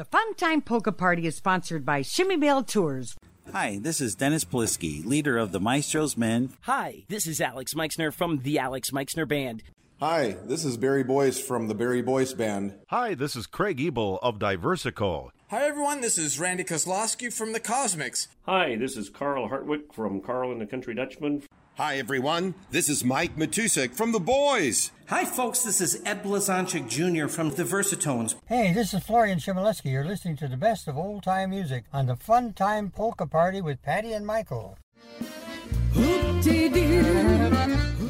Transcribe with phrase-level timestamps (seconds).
[0.00, 3.18] The Fun Time Polka Party is sponsored by Shimmy Bell Tours.
[3.52, 6.54] Hi, this is Dennis Polisky, leader of the Maestro's Men.
[6.62, 9.62] Hi, this is Alex Meixner from the Alex Meixner Band.
[10.00, 12.76] Hi, this is Barry Boyce from the Barry Boyce Band.
[12.86, 15.28] Hi, this is Craig Ebel of Diversico.
[15.50, 16.00] Hi, everyone.
[16.00, 18.28] This is Randy Kozlowski from the Cosmics.
[18.46, 21.42] Hi, this is Karl Hartwich from Karl and the Country Dutchman.
[21.80, 22.52] Hi, everyone.
[22.70, 24.90] This is Mike Matusik from The Boys.
[25.06, 25.62] Hi, folks.
[25.62, 27.26] This is Ed Blazonczyk Jr.
[27.26, 28.34] from the Versatones.
[28.44, 29.90] Hey, this is Florian Chmielewski.
[29.90, 33.62] You're listening to the best of old time music on the Fun Time Polka Party
[33.62, 34.76] with Patty and Michael.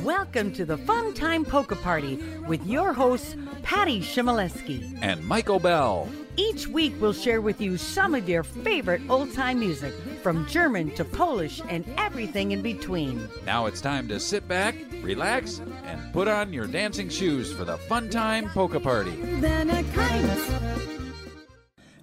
[0.04, 2.16] Welcome to the Fun Time Polka Party
[2.48, 6.09] with your hosts, Patty Chmielewski and Michael Bell.
[6.36, 9.92] Each week, we'll share with you some of your favorite old time music,
[10.23, 13.28] from German to Polish and everything in between.
[13.45, 17.76] Now it's time to sit back, relax, and put on your dancing shoes for the
[17.76, 19.10] Fun Time Polka Party.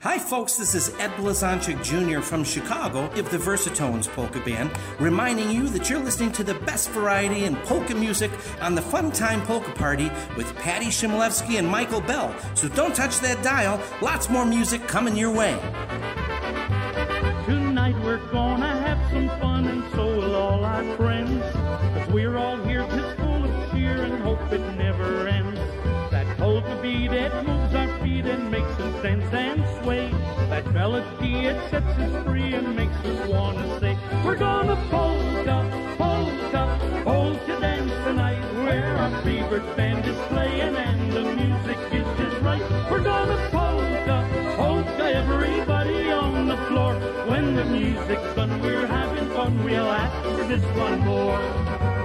[0.02, 2.22] Hi, folks, this is Ed Blazonczyk Jr.
[2.22, 6.92] from Chicago of the Versatones Polka Band, reminding you that you're listening to the best
[6.92, 8.30] variety in polka music
[8.62, 12.32] on the Fun Time Polka Party with Patty Chmielewski and Michael Bell.
[12.54, 15.54] So don't touch that dial, lots more music coming your way.
[17.48, 21.42] Tonight we're gonna have some fun, and so will all our friends.
[21.52, 25.60] Cause we're all here just full of cheer and hope it never ends.
[26.12, 27.34] That polka beat, it
[30.88, 35.58] melody, it sets us free and makes us wanna say, We're gonna polka,
[35.98, 38.42] polka, polka dance tonight.
[38.64, 42.64] Where our favorite band is playing and the music is just right.
[42.90, 44.18] We're gonna polka,
[44.56, 46.94] polka, everybody on the floor.
[47.32, 49.64] When the music's done, we're having fun.
[49.66, 51.97] We'll ask for this one more.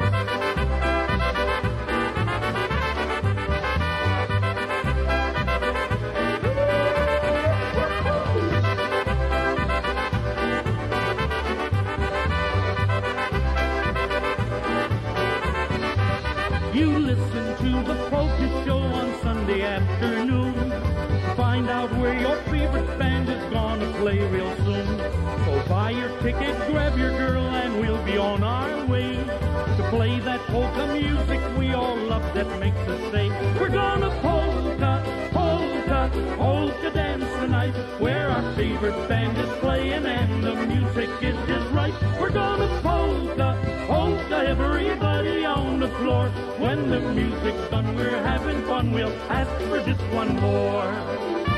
[32.34, 33.28] That makes us say,
[33.60, 37.74] We're gonna polka, polka, polka dance tonight.
[38.00, 41.94] Where our favorite band is playing and the music is just right.
[42.20, 46.28] We're gonna polka, polka, everybody on the floor.
[46.58, 48.92] When the music's done, we're having fun.
[48.92, 51.51] We'll ask for just one more.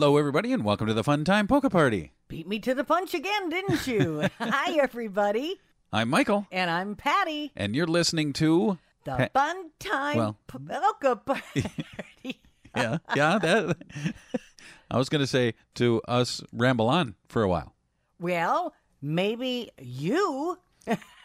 [0.00, 2.12] Hello, everybody, and welcome to the Fun Time Polka Party.
[2.26, 4.30] Beat me to the punch again, didn't you?
[4.38, 5.60] Hi, everybody.
[5.92, 7.52] I'm Michael, And I'm Patty.
[7.54, 8.78] and you're listening to.
[9.04, 11.66] The Pa- Fun Time Well- Polka Party.
[12.74, 13.76] Yeah, yeah, that.
[14.90, 17.74] I was going to say to us ramble on for a while.
[18.18, 18.72] well,
[19.02, 20.56] maybe you.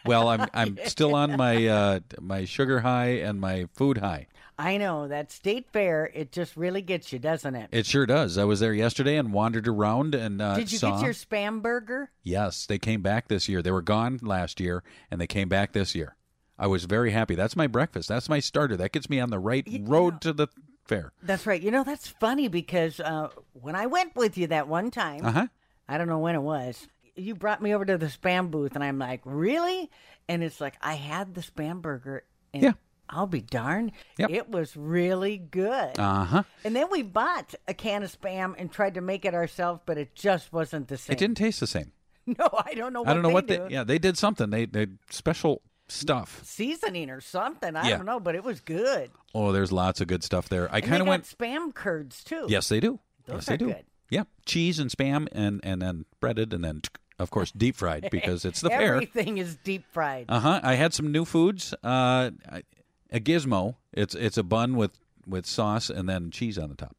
[0.05, 4.27] Well, I'm I'm still on my uh, my sugar high and my food high.
[4.57, 6.09] I know that state fair.
[6.13, 7.69] It just really gets you, doesn't it?
[7.71, 8.37] It sure does.
[8.37, 10.95] I was there yesterday and wandered around and uh, Did you saw.
[10.97, 12.09] get your spam burger?
[12.23, 13.61] Yes, they came back this year.
[13.61, 16.15] They were gone last year, and they came back this year.
[16.57, 17.35] I was very happy.
[17.35, 18.07] That's my breakfast.
[18.07, 18.77] That's my starter.
[18.77, 20.47] That gets me on the right road to the
[20.85, 21.11] fair.
[21.21, 21.61] That's right.
[21.61, 25.31] You know, that's funny because uh, when I went with you that one time, Uh
[25.31, 25.47] huh.
[25.89, 28.83] I don't know when it was, you brought me over to the spam booth, and
[28.83, 29.91] I'm like, really?
[30.29, 32.23] And it's like, I had the spam burger,
[32.53, 32.73] and Yeah.
[33.09, 33.91] I'll be darned.
[34.17, 34.29] Yep.
[34.31, 35.97] It was really good.
[35.99, 36.43] Uh huh.
[36.63, 39.97] and then we bought a can of spam and tried to make it ourselves, but
[39.97, 41.13] it just wasn't the same.
[41.13, 41.91] It didn't taste the same.
[42.27, 43.01] No, I don't know.
[43.03, 43.55] What I don't know what do.
[43.57, 43.67] they.
[43.73, 44.49] Yeah, they did something.
[44.49, 46.41] They they special stuff.
[46.43, 47.75] seasoning or something.
[47.75, 47.97] I Yeah.
[47.97, 49.11] don't know, but it was good.
[49.35, 50.67] Oh, there's lots of good stuff there.
[50.73, 51.25] I kind of went.
[51.25, 52.47] spam curds too.
[52.49, 52.99] Yes, they do.
[53.27, 53.67] Those yes, they do.
[53.67, 53.85] good.
[54.09, 56.81] Yeah, cheese and spam, and and then breaded, and then
[57.19, 58.95] of course deep fried because it's the fair.
[58.95, 60.25] Everything is deep fried.
[60.27, 60.59] Uh huh.
[60.63, 61.75] I had some new foods.
[61.83, 62.63] Uh, I,
[63.11, 63.75] A gizmo.
[63.93, 64.91] It's it's a bun with
[65.27, 66.95] with sauce and then cheese on the top,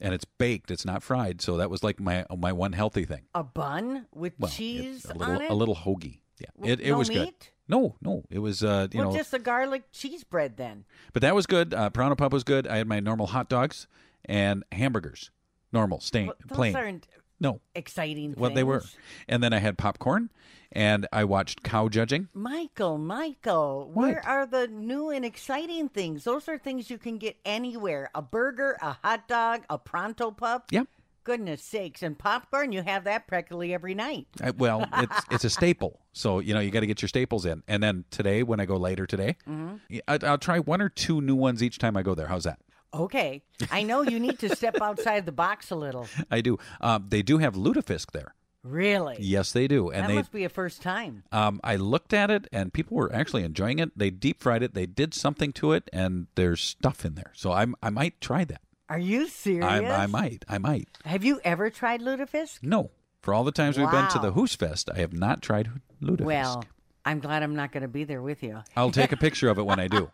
[0.00, 0.70] and it's baked.
[0.70, 1.40] It's not fried.
[1.40, 3.22] So that was like my my one healthy thing.
[3.34, 5.50] A bun with Well, cheese a little on it?
[5.50, 6.20] a little hoagie.
[6.38, 7.24] Yeah, it it no was good.
[7.26, 7.52] meat?
[7.66, 10.84] No, no, it was uh you well, know, just the garlic cheese bread then.
[11.12, 11.74] but that was good.
[11.74, 12.66] Uh, Pronto Pup was good.
[12.66, 13.86] I had my normal hot dogs
[14.24, 15.30] and hamburgers,
[15.72, 17.02] normal, stain, Well, plain.
[17.40, 18.80] No, exciting what they were.
[18.80, 18.96] things.
[19.28, 20.30] And then I had popcorn,
[20.72, 22.28] and I watched cow judging.
[22.34, 26.24] Michael, Michael, where are the new and exciting things?
[26.24, 28.10] Those are things you can get anywhere.
[28.14, 30.66] A burger, a hot dog, a pronto pup.
[30.72, 30.88] Yep.
[31.24, 32.02] Goodness sakes.
[32.02, 34.26] And popcorn, you have that practically every night.
[34.42, 37.44] I, well, it's it's a staple, so you know you got to get your staples
[37.44, 37.62] in.
[37.68, 39.78] And then today, when I go later today, Mhm.
[40.08, 42.28] I, I'll try one or two new ones each time I go there.
[42.28, 42.60] How's that?
[42.94, 43.42] Okay.
[43.70, 46.06] I know you need to step outside the box a little.
[46.30, 46.58] I do.
[46.80, 48.34] Um, they do have lutefisk there.
[48.64, 49.16] Really?
[49.20, 49.90] Yes, they do.
[49.90, 51.22] And that they must be a first time.
[51.30, 53.96] Um, I looked at it, and people were actually enjoying it.
[53.96, 54.74] They deep fried it.
[54.74, 57.32] They did something to it, and there's stuff in there.
[57.34, 58.60] So I'm I might try that.
[58.88, 59.64] Are you serious?
[59.64, 60.44] I, I might.
[60.48, 60.88] I might.
[61.04, 62.62] Have you ever tried lutefisk?
[62.62, 62.90] No.
[63.20, 65.70] For all the times we've been to the Høstfest, I have not tried
[66.02, 66.24] lutefisk.
[66.24, 66.64] Well,
[67.08, 68.62] I'm glad I'm not going to be there with you.
[68.76, 70.10] I'll take a picture of it when I do.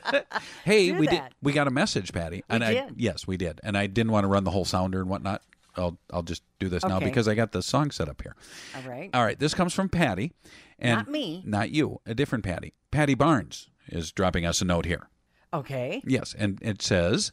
[0.64, 1.30] hey, Do we that.
[1.30, 1.34] did.
[1.42, 2.94] We got a message, Patty, and I did?
[2.96, 3.60] yes, we did.
[3.64, 5.42] And I didn't want to run the whole sounder and whatnot.
[5.76, 7.04] I'll I'll just do this now Okay.
[7.06, 8.34] because I got the song set up here.
[8.76, 9.10] All right.
[9.14, 10.32] All right, this comes from Patty,
[10.78, 11.42] and Not me.
[11.46, 12.72] not you, a different Patty.
[12.90, 15.08] Patty Barnes is dropping us a note here.
[15.52, 16.02] Okay.
[16.04, 17.32] Yes, and it says,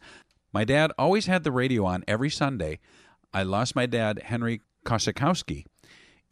[0.53, 2.79] My dad always had the radio on every Sunday.
[3.33, 5.65] I lost my dad, Henry Kosikowski,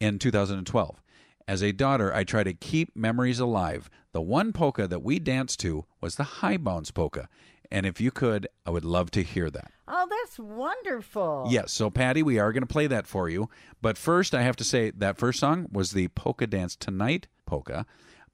[0.00, 1.00] in 2012.
[1.46, 3.90] As a daughter, I try to keep memories alive.
[4.12, 7.28] The one polka that we danced to was the high bounce polka.
[7.70, 9.70] And if you could, I would love to hear that.
[9.86, 11.48] Oh, that's wonderful.
[11.50, 13.50] Yes, so Patty, we are going to play that for you.
[13.82, 17.84] But first, I have to say that first song was the Polka Dance Tonight polka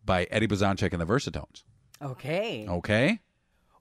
[0.05, 1.65] by Eddie Blazonczyk and the Versatones.
[2.01, 2.67] Okay.
[2.69, 3.21] Okay?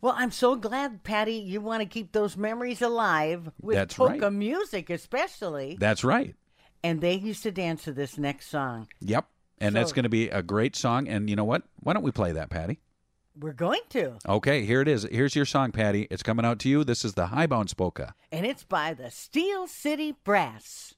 [0.01, 4.21] Well, I'm so glad, Patty, you want to keep those memories alive with That's polka
[4.21, 4.33] right.
[4.33, 5.77] music, especially.
[5.79, 6.35] That's right.
[6.83, 8.87] And they used to dance to this next song.
[9.01, 9.25] Yep.
[9.61, 11.07] And that's going to be a great song.
[11.07, 11.63] And you know what?
[11.81, 12.79] Why don't we play that, Patty?
[13.37, 14.17] We're going to.
[14.27, 15.07] Okay, here it is.
[15.11, 16.07] Here's your song, Patty.
[16.09, 16.83] It's coming out to you.
[16.83, 18.13] This is the High Bounce Polka.
[18.31, 20.95] And it's by the Steel City Brass.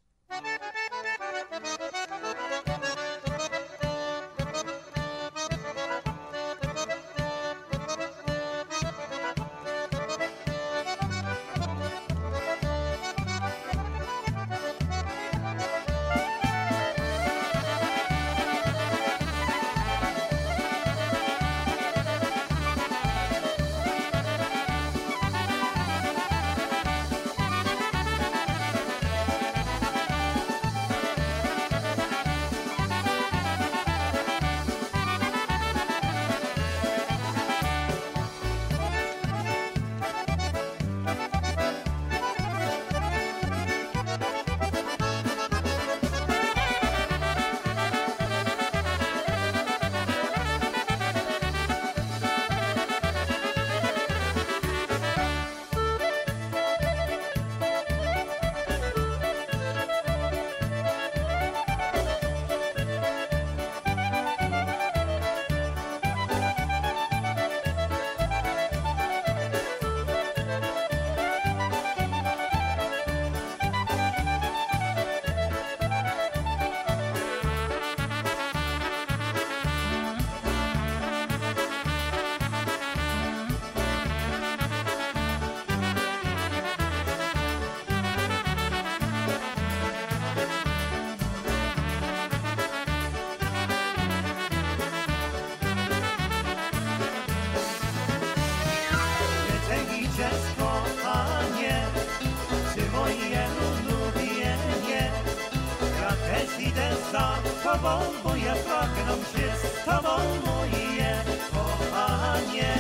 [107.11, 110.15] Za tobą, bo ja pragnę się z tobą,
[110.45, 111.15] moje
[111.51, 112.73] kochanie.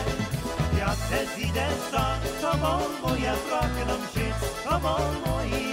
[0.79, 2.05] Ja też idę za
[2.41, 4.95] tobą, bo ja pragnę się z tobą,
[5.25, 5.70] moje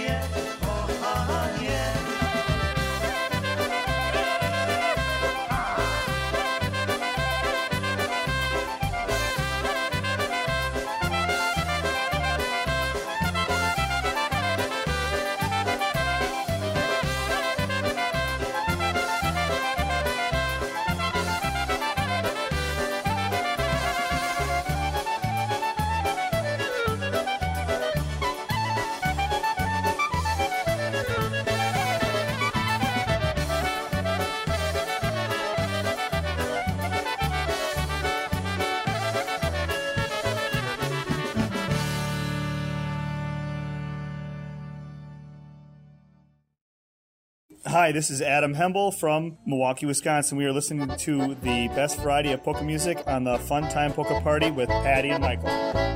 [47.69, 50.39] Hi, this is Adam Hemble from Milwaukee, Wisconsin.
[50.39, 54.19] We are listening to the best variety of polka music on the Fun Time Polka
[54.21, 55.88] Party with Patty and Michael.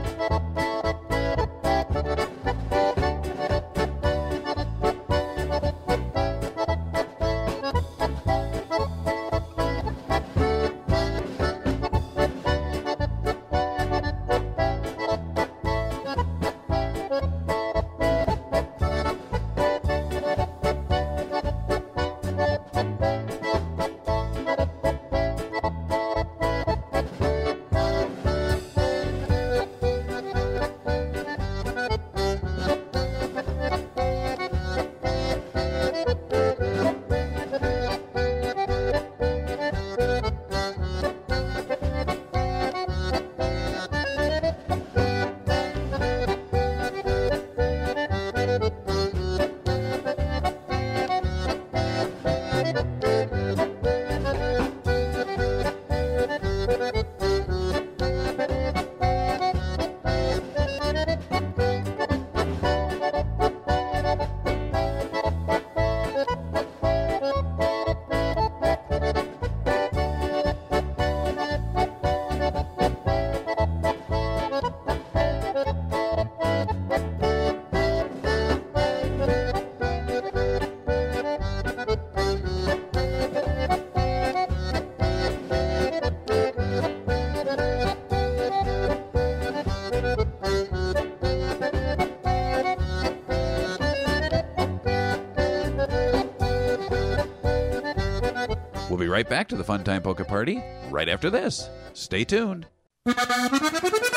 [99.13, 101.69] Right back to the Fun Time Polka Party right after this.
[101.93, 102.65] Stay tuned.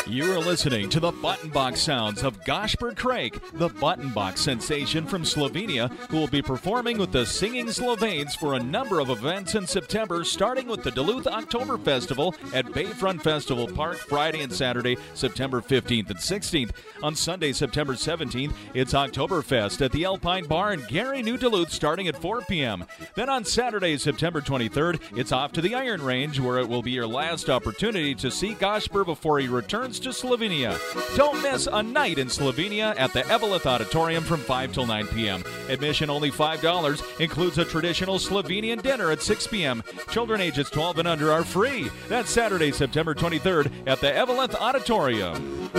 [0.08, 5.04] You are listening to the Button Box sounds of Gosper Craig, the Button Box sensation
[5.04, 9.56] from Slovenia, who will be performing with the Singing Slovenes for a number of events
[9.56, 14.96] in September, starting with the Duluth October Festival at Bayfront Festival Park Friday and Saturday,
[15.14, 16.70] September 15th and 16th.
[17.02, 22.06] On Sunday, September 17th, it's Oktoberfest at the Alpine Bar in Gary, New Duluth, starting
[22.06, 22.84] at 4 p.m.
[23.16, 26.92] Then on Saturday, September 23rd, it's off to the Iron Range, where it will be
[26.92, 30.78] your last opportunity to see Gosper before he returns to Slovenia.
[31.16, 35.44] Don't miss a night in Slovenia at the Eveleth Auditorium from 5 till 9 p.m.
[35.68, 39.82] Admission only $5, includes a traditional Slovenian dinner at 6 p.m.
[40.10, 41.90] Children ages 12 and under are free.
[42.08, 45.70] That's Saturday, September 23rd at the Eveleth Auditorium.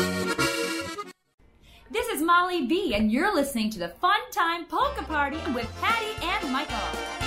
[1.89, 6.25] This is Molly B, and you're listening to the Fun Time Polka Party with Patty
[6.25, 7.26] and Michael.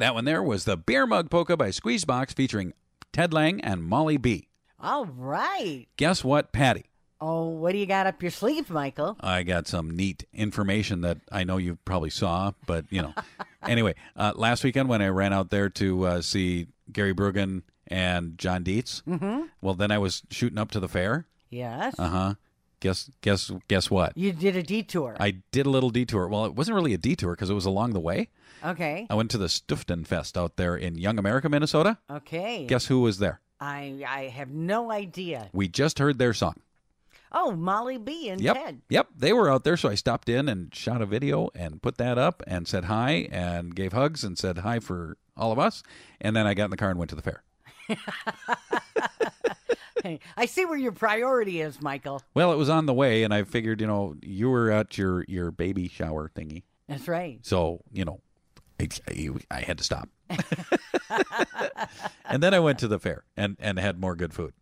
[0.00, 2.72] And that one there was the Beer Mug Polka by Squeezebox featuring
[3.12, 4.48] Ted Lang and Molly B.
[4.80, 5.88] All right.
[5.98, 6.86] Guess what, Patty?
[7.20, 9.18] Oh, what do you got up your sleeve, Michael?
[9.20, 13.12] I got some neat information that I know you probably saw, but you know.
[13.62, 18.38] anyway, uh, last weekend when I ran out there to uh, see Gary Brugan and
[18.38, 19.50] John Dietz, Mhm.
[19.60, 21.26] well, then I was shooting up to the fair.
[21.50, 21.94] Yes.
[21.98, 22.34] Uh huh.
[22.80, 24.16] Guess guess guess what?
[24.16, 25.14] You did a detour.
[25.20, 26.26] I did a little detour.
[26.28, 28.30] Well, it wasn't really a detour because it was along the way.
[28.64, 29.06] Okay.
[29.08, 31.98] I went to the Stiftungsfest out there in Young America, Minnesota.
[32.10, 32.66] Okay.
[32.66, 33.40] Guess who was there?
[33.60, 35.48] I I have no idea.
[35.52, 36.54] We just heard their song.
[37.32, 38.56] Oh, Molly B and Yep.
[38.56, 38.80] Ted.
[38.88, 39.08] Yep.
[39.16, 42.18] They were out there, so I stopped in and shot a video and put that
[42.18, 45.82] up and said hi and gave hugs and said hi for all of us.
[46.20, 47.42] And then I got in the car and went to the fair.
[50.36, 52.22] I see where your priority is, Michael.
[52.34, 55.24] Well, it was on the way, and I figured, you know, you were at your
[55.28, 57.38] your baby shower thingy, That's right.
[57.42, 58.20] so you know,
[58.80, 60.08] I, I, I had to stop.
[62.24, 64.54] and then I went to the fair and and had more good food.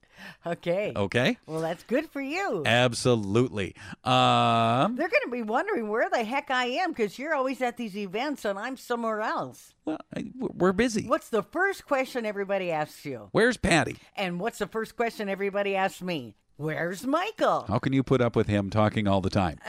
[0.44, 0.92] Okay.
[0.96, 1.38] Okay.
[1.46, 2.64] Well, that's good for you.
[2.66, 3.76] Absolutely.
[4.02, 7.76] Um, They're going to be wondering where the heck I am because you're always at
[7.76, 9.74] these events and I'm somewhere else.
[9.84, 11.06] Well, I, we're busy.
[11.06, 13.28] What's the first question everybody asks you?
[13.30, 13.98] Where's Patty?
[14.16, 16.34] And what's the first question everybody asks me?
[16.56, 17.66] Where's Michael?
[17.68, 19.60] How can you put up with him talking all the time?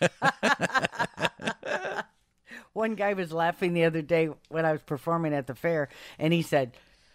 [2.74, 5.88] One guy was laughing the other day when I was performing at the fair,
[6.18, 6.72] and he said,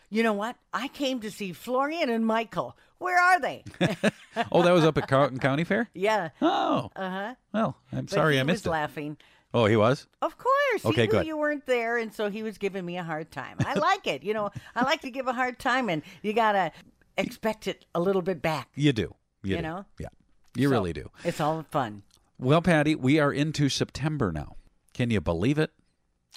[0.10, 0.56] You know what?
[0.74, 2.76] I came to see Florian and Michael.
[2.98, 3.64] Where are they?
[4.52, 5.88] oh, that was up at Carlton County Fair.
[5.94, 6.30] yeah.
[6.42, 7.36] Oh, Uh huh.
[7.54, 8.72] well, I'm But sorry he I missed was it.
[8.72, 9.18] laughing.
[9.54, 10.06] Oh, he was.
[10.22, 10.86] Of course.
[10.86, 11.26] Okay, he good.
[11.26, 13.58] you weren't there, and so he was giving me a hard time.
[13.66, 14.24] I like it.
[14.24, 16.72] You know, I like to give a hard time, and you got to
[17.18, 18.70] expect it a little bit back.
[18.76, 19.14] You do.
[19.44, 19.62] You, You do.
[19.64, 19.86] know?
[20.00, 20.08] Yeah,
[20.56, 21.10] you So, really do.
[21.24, 22.04] It's all fun.
[22.38, 24.56] Well, Patty, we are into September now.
[25.00, 25.72] Can you believe it?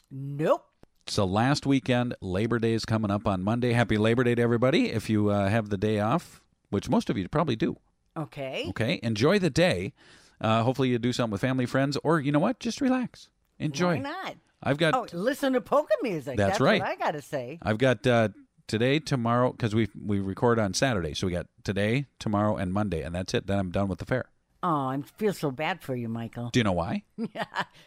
[0.08, 0.64] Nope.
[1.08, 3.72] So last weekend, Labor Day is coming up on Monday.
[3.72, 4.92] Happy Labor Day to everybody.
[4.92, 7.76] If you uh, have the day off, which most of you probably do.
[8.16, 8.66] Okay.
[8.68, 9.94] Okay, enjoy the day.
[10.40, 12.60] Uh, hopefully, you do something with family, friends, or you know what?
[12.60, 13.96] Just relax, enjoy.
[13.96, 14.36] Why not?
[14.62, 16.36] I've got Oh, listen to polka music.
[16.36, 16.80] That's That's, right.
[16.80, 17.58] what I got to say.
[17.62, 18.28] I've got uh,
[18.68, 23.02] today, tomorrow, because we we record on Saturday, so we got today, tomorrow, and Monday,
[23.02, 23.48] and that's it.
[23.48, 24.26] Then I'm done with the fair.
[24.64, 26.50] Oh, I feel so bad for you, Michael.
[26.50, 27.02] Do you know why?
[27.34, 27.44] Yeah,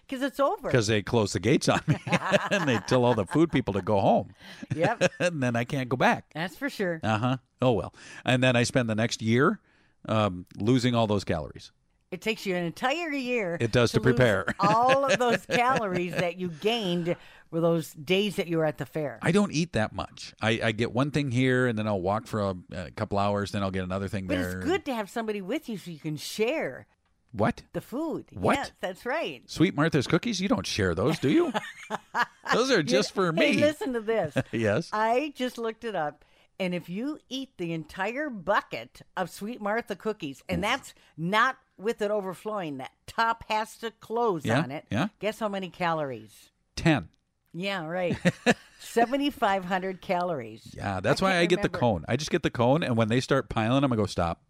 [0.07, 0.69] because it's over.
[0.69, 1.97] Because they close the gates on me,
[2.51, 4.33] and they tell all the food people to go home.
[4.73, 5.11] Yep.
[5.19, 6.31] and then I can't go back.
[6.33, 6.99] That's for sure.
[7.03, 7.38] Uh huh.
[7.61, 7.93] Oh well.
[8.23, 9.59] And then I spend the next year
[10.07, 11.71] um, losing all those calories.
[12.15, 13.58] It takes you an entire year.
[13.60, 14.45] It does to lose prepare.
[14.62, 17.13] all of those calories that you gained
[17.51, 19.19] were those days that you were at the fair.
[19.21, 20.34] I don't eat that much.
[20.41, 23.51] I, I get one thing here, and then I'll walk for a, a couple hours.
[23.51, 24.56] Then I'll get another thing But there.
[24.60, 26.88] it's good to have somebody with you so you can share
[27.34, 27.63] What?
[27.73, 28.28] the food.
[28.32, 28.56] What?
[28.56, 29.43] Yes, that's right.
[29.45, 30.39] Sweet Martha's cookies?
[30.39, 31.51] You don't share those, do you?
[32.54, 33.58] those are just for Hey, me.
[33.60, 34.38] listen to this.
[34.54, 34.89] yes.
[34.93, 36.23] I just looked it up.
[36.58, 42.01] And if you eat the entire bucket of Sweet Martha cookies, and that's not with
[42.01, 44.85] it overflowing, that top has to close Yeah, on it.
[44.89, 45.07] yeah.
[45.19, 46.49] Guess how many calories?
[46.75, 47.09] Ten.
[47.53, 48.17] Yeah, right.
[48.79, 50.73] 7,500 calories.
[50.75, 52.05] Yeah, that's I why I get the cone.
[52.07, 54.41] I just get the cone, and when they start piling them, I go stop.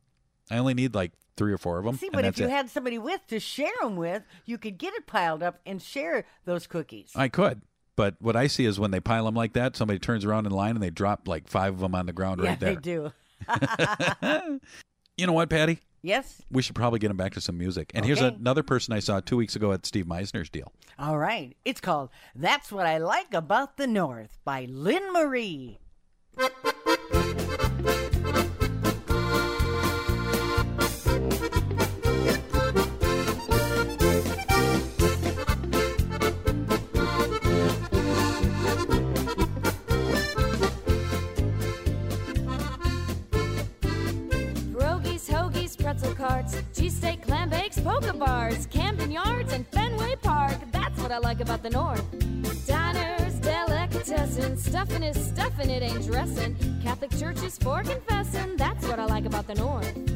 [0.49, 1.97] I only need like three or four of them.
[1.97, 2.51] See, but if you it.
[2.51, 6.25] had somebody with to share them with, you could get it piled up and share
[6.45, 7.11] those cookies.
[7.15, 7.61] I could.
[7.95, 10.51] But what I see is when they pile them like that, somebody turns around in
[10.51, 12.75] line and they drop like five of them on the ground yeah, right there.
[12.75, 13.11] they do.
[15.17, 15.79] You know what, Patty?
[16.05, 16.41] Yes.
[16.51, 17.91] We should probably get him back to some music.
[17.93, 20.71] And here's another person I saw two weeks ago at Steve Meisner's deal.
[20.99, 21.55] All right.
[21.65, 25.79] It's called That's What I Like About the North by Lynn Marie.
[45.75, 50.57] Hoagies, pretzel carts, cheesesteak, clam bakes, polka bars, Camden Yards, and Fenway Park.
[50.71, 52.03] That's what I like about the North.
[52.67, 56.55] Diners, delicatessen, stuffing is stuffing, it ain't dressing.
[56.81, 58.55] Catholic churches for confessing.
[58.57, 60.14] That's what I like about the North.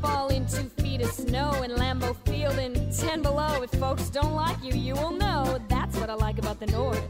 [0.00, 3.60] Football in two feet of snow in Lambeau Field in ten below.
[3.60, 5.60] If folks don't like you, you will know.
[5.68, 7.02] That's what I like about the North.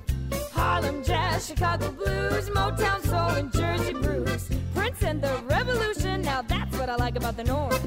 [0.53, 4.49] Harlem jazz, Chicago blues, Motown soul, and Jersey blues.
[4.75, 6.23] Prince and the Revolution.
[6.23, 7.81] Now that's what I like about the North.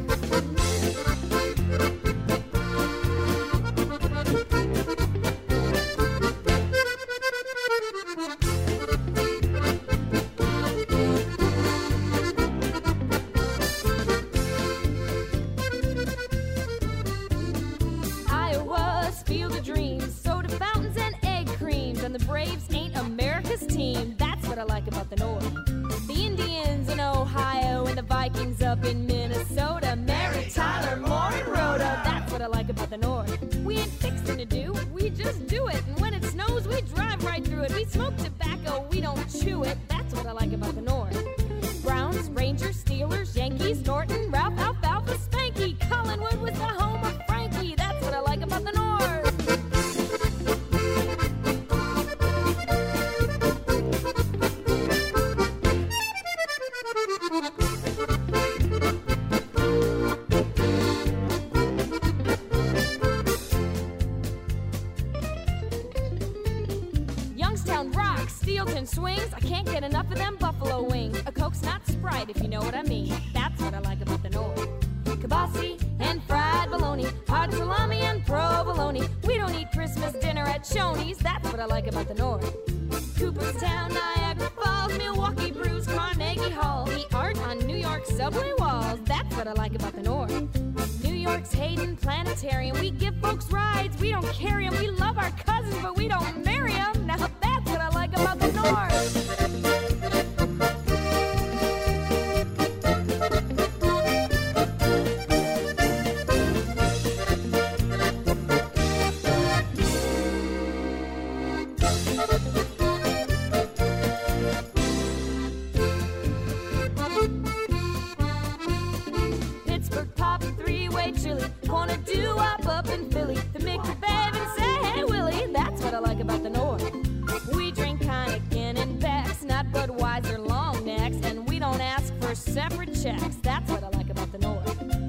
[22.13, 24.15] And the Braves ain't America's team.
[24.17, 25.65] That's what I like about the North.
[26.07, 29.95] The Indians in Ohio and the Vikings up in Minnesota.
[29.95, 32.01] Mary Tyler Moore and Rhoda.
[32.03, 33.55] That's what I like about the North.
[33.57, 35.81] We ain't fixing to do, we just do it.
[35.87, 37.73] And when it snows, we drive right through it.
[37.73, 39.77] We smoke tobacco, we don't chew it.
[39.87, 41.02] That's what I like about the North.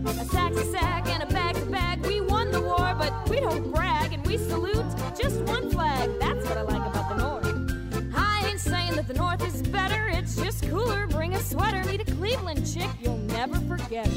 [0.07, 2.05] A sack's a sack and a bag's a bag.
[2.07, 4.85] We won the war, but we don't brag, and we salute
[5.19, 6.11] just one flag.
[6.21, 8.15] That's what I like about the North.
[8.15, 11.07] I ain't saying that the North is better, it's just cooler.
[11.07, 14.13] Bring a sweater, meet a Cleveland chick, you'll never forget her.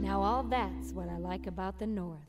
[0.00, 2.20] Now, all that's what I like about the North.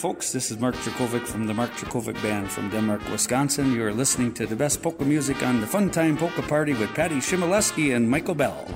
[0.00, 0.32] Folks.
[0.32, 3.74] This is Mark Dracovic from the Mark Dracovic Band from Denmark, Wisconsin.
[3.74, 6.88] You are listening to the best polka music on the Fun Time Polka Party with
[6.94, 8.66] Patty Chmielewski and Michael Bell.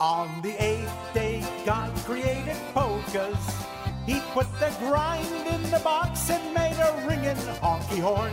[0.00, 1.27] on the eighth day,
[1.68, 3.36] God created polkas.
[4.06, 8.32] He put the grind in the box and made a ringing honky horn.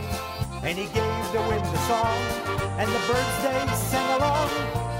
[0.64, 2.18] And he gave the wind a song,
[2.80, 4.48] and the birds they sang along,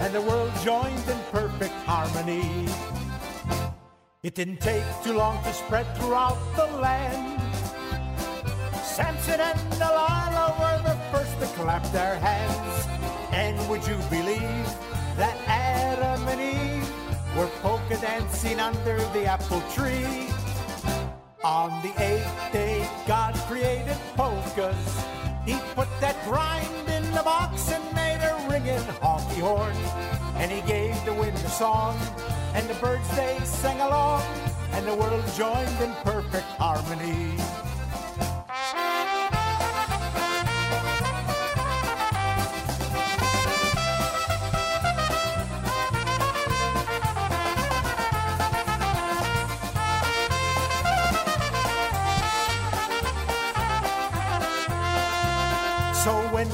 [0.03, 2.69] and the world joined in perfect harmony.
[4.23, 7.41] It didn't take too long to spread throughout the land.
[8.85, 12.87] Samson and Delilah were the first to clap their hands.
[13.33, 14.69] And would you believe
[15.17, 17.06] that Adam and Eve
[17.37, 20.29] were polka dancing under the apple tree?
[21.45, 25.05] On the eighth day, God created polkas.
[25.45, 29.77] He put that grind in the box and made a ringing honky horn.
[30.37, 31.97] And he gave the wind a song,
[32.55, 34.23] and the birds they sang along,
[34.73, 37.37] and the world joined in perfect harmony.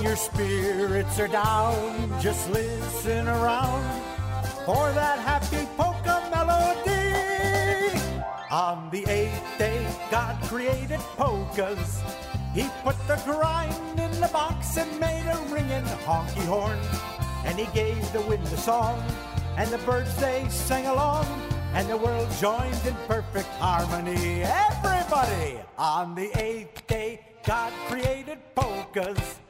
[0.02, 3.84] Your spirits are down, just listen around
[4.66, 7.98] for that happy polka melody.
[8.50, 12.02] On the eighth day, God created polkas.
[12.52, 16.78] He put the grind in the box and made a ringing honky horn.
[17.44, 19.00] And he gave the wind a song,
[19.56, 21.26] and the birds they sang along,
[21.74, 24.42] and the world joined in perfect harmony.
[24.42, 25.60] Everybody!
[25.78, 29.41] On the eighth day, God created polkas.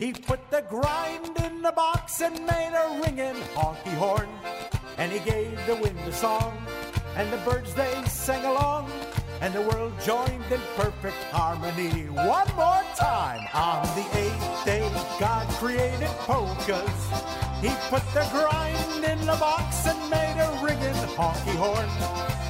[0.00, 4.30] He put the grind in the box and made a ringing honky horn.
[4.96, 6.56] And he gave the wind a song,
[7.16, 8.90] and the birds they sang along,
[9.42, 12.08] and the world joined in perfect harmony.
[12.08, 13.46] One more time.
[13.52, 14.88] On the eighth day,
[15.20, 17.00] God created polkas.
[17.60, 21.90] He put the grind in the box and made a ringing honky horn.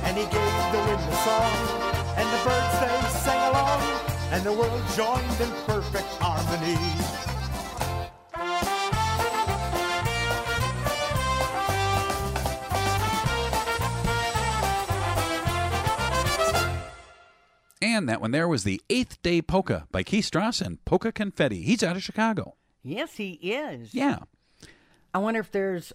[0.06, 1.54] And he gave the wind a song,
[2.14, 3.82] and the birds they sang along,
[4.30, 6.78] and the world joined in perfect harmony.
[17.82, 21.62] And that one there was the Eighth Day Polka by Keith Strauss and Polka Confetti.
[21.62, 22.54] He's out of Chicago.
[22.82, 23.94] Yes, he is.
[23.94, 24.18] Yeah.
[25.14, 25.92] I wonder if there's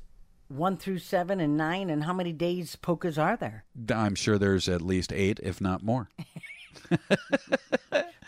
[0.48, 3.65] one through seven and nine, and how many days polkas are there?
[3.93, 6.10] I'm sure there's at least eight, if not more.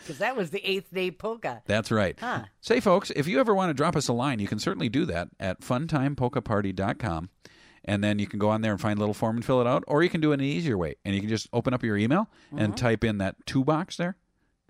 [0.08, 1.62] Because that was the eighth day polka.
[1.66, 2.16] That's right.
[2.18, 2.44] Huh.
[2.62, 5.04] Say, folks, if you ever want to drop us a line, you can certainly do
[5.04, 7.28] that at funtimepolkaparty.com.
[7.88, 9.66] And then you can go on there and find a little form and fill it
[9.66, 9.82] out.
[9.88, 10.94] Or you can do it an easier way.
[11.04, 12.76] And you can just open up your email and Mhm.
[12.76, 14.16] type in that two box there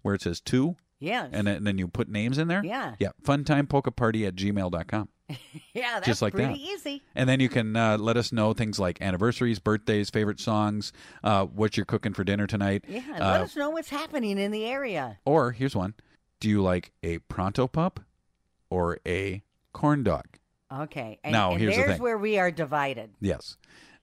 [0.02, 0.76] where it says two.
[1.00, 1.28] Yes.
[1.32, 2.64] And then, and then you put names in there.
[2.64, 2.94] Yeah.
[2.98, 3.10] Yeah.
[3.24, 5.08] Funtimepolkaparty at gmail.com.
[5.74, 6.58] yeah, that's just like pretty that.
[6.58, 7.02] easy.
[7.14, 11.44] And then you can uh, let us know things like anniversaries, birthdays, favorite songs, uh,
[11.44, 12.84] what you're cooking for dinner tonight.
[12.88, 15.18] Yeah, Uh, let us know what's happening in the area.
[15.26, 15.94] Or here's one:
[16.40, 18.00] Do you like a pronto pup
[18.70, 20.24] or a corn dog?
[20.72, 21.18] Okay.
[21.24, 22.02] And, Now, and here's the thing.
[22.02, 23.10] where we are divided.
[23.20, 23.56] Yes.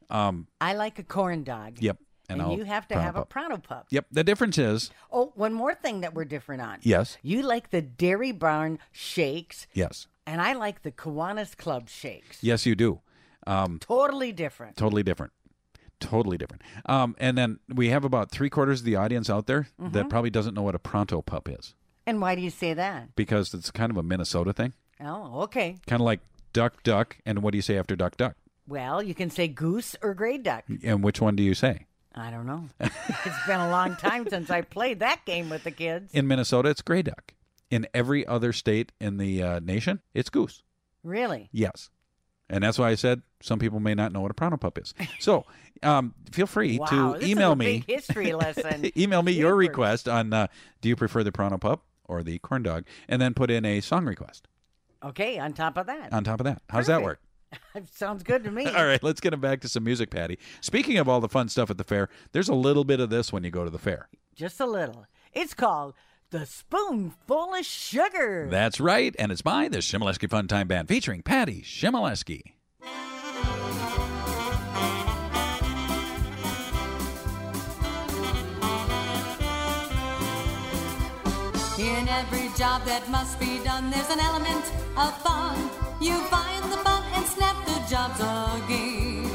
[0.09, 1.77] Um, I like a corn dog.
[1.79, 1.97] yep.
[2.27, 3.29] And, I'll- you have to have a pup.
[3.29, 3.85] pronto pup.
[3.91, 4.07] Yep.
[4.11, 6.79] The difference is Oh, one more thing that we're different on.
[6.81, 7.17] Yes.
[7.21, 12.39] You like the Dairy Barn shakes, yes, and I like the Kiwanis Club shakes.
[12.41, 13.01] yes, you do.
[13.45, 14.75] Um, Totally different.
[14.75, 15.33] totally different.
[15.99, 16.63] Totally different.
[16.87, 20.09] Um, and then we have about three quarters of the audience out there that Mhm.
[20.09, 21.75] probably doesn't know what a pronto pup is
[22.07, 23.15] And why do you say that?
[23.15, 24.73] because it's kind of a Minnesota thing.
[24.99, 25.77] Oh, okay.
[25.85, 26.21] Kind of like
[26.55, 27.17] duck, duck.
[27.25, 28.35] And what do you say after duck, duck?
[28.65, 30.63] Well, you can say goose or gray duck.
[30.83, 31.85] And which one do you say?
[32.15, 32.69] I don't know.
[32.79, 36.13] it's been a long time since I played that game with the kids.
[36.13, 37.33] In Minnesota, it's gray duck.
[37.69, 40.63] In every other state in the uh, nation, it's goose.
[41.03, 41.49] Really?
[41.51, 41.89] Yes.
[42.49, 44.93] And that's why I said some people may not know what a Pronto Pup is.
[45.19, 45.45] So
[45.83, 47.65] um, feel free Wow, to this is email a me.
[47.65, 48.91] big history lesson.
[48.97, 50.47] email me your request on uh,
[50.79, 52.85] do you prefer the Pronto Pup or the corn dog?
[53.09, 54.47] And then put in a song request
[55.03, 56.11] Okay, on top of that.
[56.13, 56.61] on top of that.
[56.69, 57.19] How's that work?
[57.91, 58.65] Sounds good to me.
[58.75, 60.39] All right, let's get him back to some music, Patty.
[60.61, 63.31] Speaking of all the fun stuff at the fair, there's a little bit of this
[63.31, 64.09] when you go to the fair.
[64.35, 65.05] Just a little.
[65.33, 65.93] It's called
[66.31, 68.47] The Spoonful of Sugar.
[68.49, 72.41] That's right, and it's by the Chmielewski Fun Time Band featuring Patty Chmielewski.
[81.77, 84.63] In every job that must be done, there's an element
[84.95, 85.57] of fun.
[85.99, 89.27] You find the fun and snap the job's a game.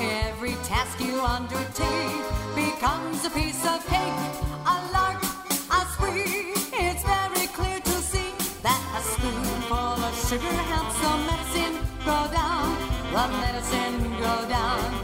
[0.00, 4.20] Every task you undertake becomes a piece of cake,
[4.64, 5.20] a lark,
[5.68, 6.56] a spree.
[6.72, 8.32] It's very clear to see
[8.62, 11.76] that a spoonful of sugar helps the medicine
[12.08, 12.72] go down.
[13.12, 15.01] The medicine go down,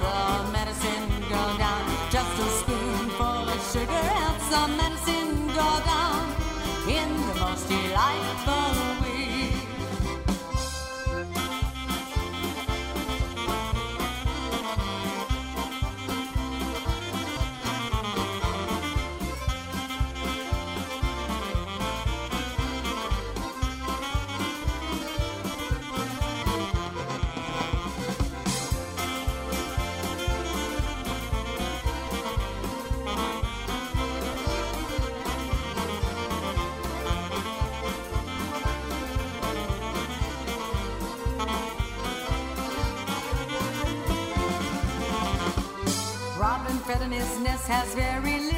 [47.68, 48.57] has very little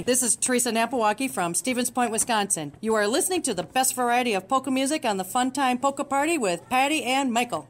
[0.00, 2.72] Hi, this is Teresa Napawaki from Stevens Point, Wisconsin.
[2.80, 6.04] You are listening to the best variety of polka music on the Fun Time Polka
[6.04, 7.68] Party with Patty and Michael.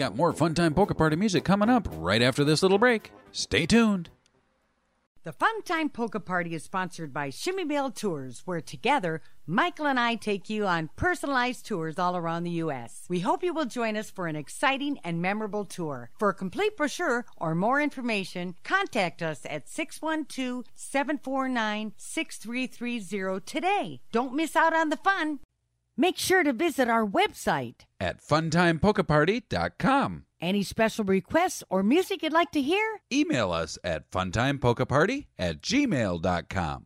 [0.00, 3.12] Got more Fun Time Polka Party music coming up right after this little break.
[3.32, 4.08] Stay tuned.
[5.22, 10.00] The Fun Time Polka Party is sponsored by Shimmy Bell Tours, where together, Michael and
[10.00, 13.04] I take you on personalized tours all around the U.S.
[13.10, 16.08] We hope you will join us for an exciting and memorable tour.
[16.18, 24.00] For a complete brochure or more information, contact us at 612 749 6330 today.
[24.12, 25.40] Don't miss out on the fun.
[26.00, 27.84] Make sure to visit our website.
[28.00, 30.24] At funtimepolkaparty.com.
[30.40, 33.02] Any special requests or music you'd like to hear?
[33.12, 36.84] Email us at funtimepolkaparty at gmail.com.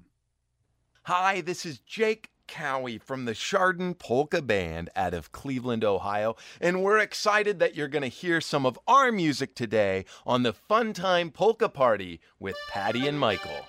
[1.04, 6.82] Hi, this is Jake Kouwe from the Chardon Polka Band out of Cleveland, Ohio, and
[6.82, 10.92] we're excited that you're going to hear some of our music today on the Fun
[10.92, 13.64] Time Polka Party with Patty and Michael.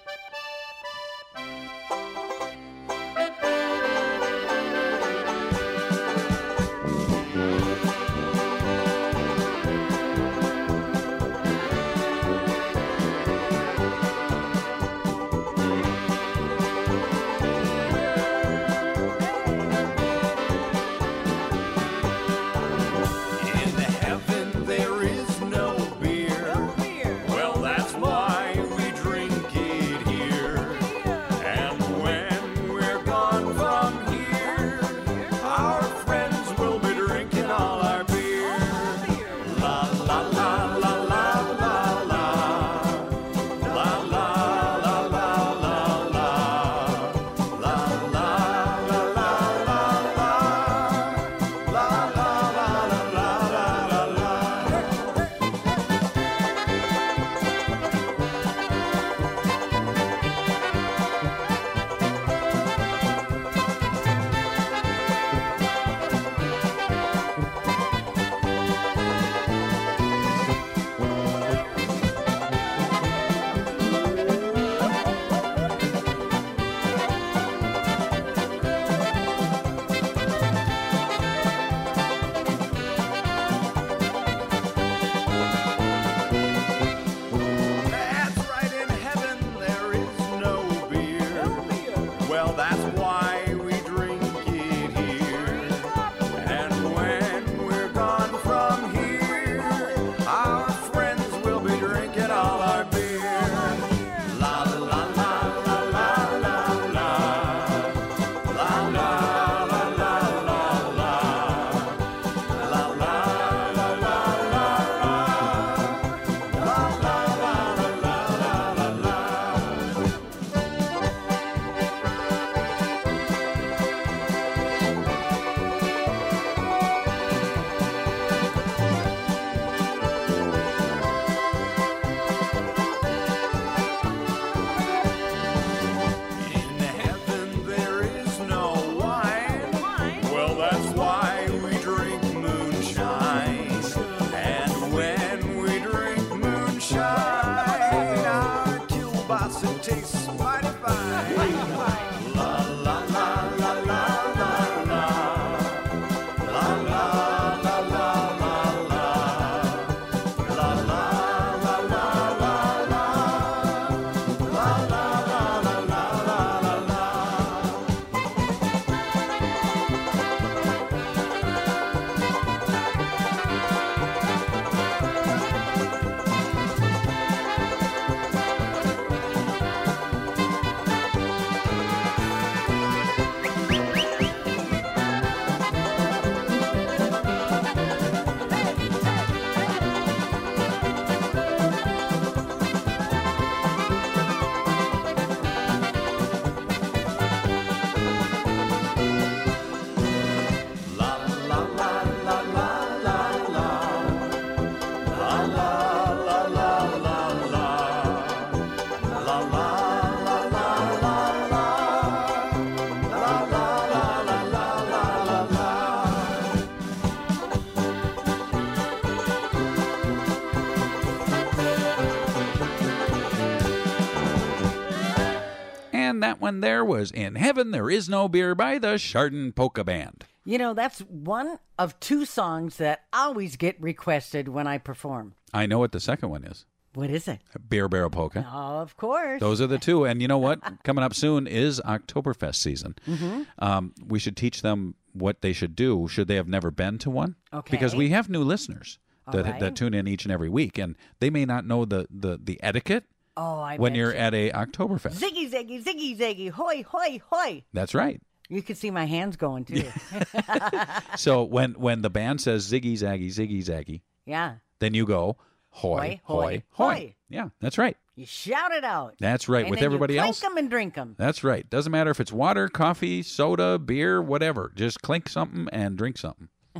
[226.46, 230.26] One there was In Heaven There Is No Beer by the Chardon Polka Band.
[230.44, 235.34] You know, that's one of two songs that always get requested when I perform.
[235.56, 236.68] I know what the second one is.
[236.94, 237.40] What is it?
[237.68, 238.46] Beer Barrel Polka.
[238.48, 239.40] Oh, of course.
[239.40, 240.06] Those are the two.
[240.06, 240.60] And you know what?
[240.84, 242.94] Coming up soon is Oktoberfest season.
[243.08, 243.48] Mhm.
[243.58, 247.10] Um, we should teach them what they should do should they have never been to
[247.10, 247.38] one.
[247.52, 247.72] Okay.
[247.72, 249.00] Because we have new listeners.
[249.32, 249.60] that right.
[249.60, 252.62] that tune in each and every week, and they may not know the the, the
[252.62, 253.06] etiquette
[253.38, 254.18] Oh, I when you're you.
[254.18, 255.16] at a Oktoberfest.
[255.20, 257.64] Ziggy, ziggy, ziggy, ziggy, hoy, hoy, hoy.
[257.74, 258.22] That's right.
[258.48, 259.84] You can see my hands going too.
[261.18, 264.56] So when when the band says ziggy zaggy ziggy zaggy, yeah.
[264.80, 265.38] then you go
[265.70, 267.16] hoy Hoy, hoy, hoy.
[267.30, 267.98] Yeah, that's right.
[268.16, 269.16] You shout it out.
[269.20, 269.66] That's right.
[269.66, 270.40] And With everybody you else.
[270.40, 271.16] Clink them and drink them.
[271.18, 271.70] That's right.
[271.70, 274.72] Doesn't matter if it's water, coffee, soda, beer, whatever.
[274.74, 276.50] Just clink something and drink something.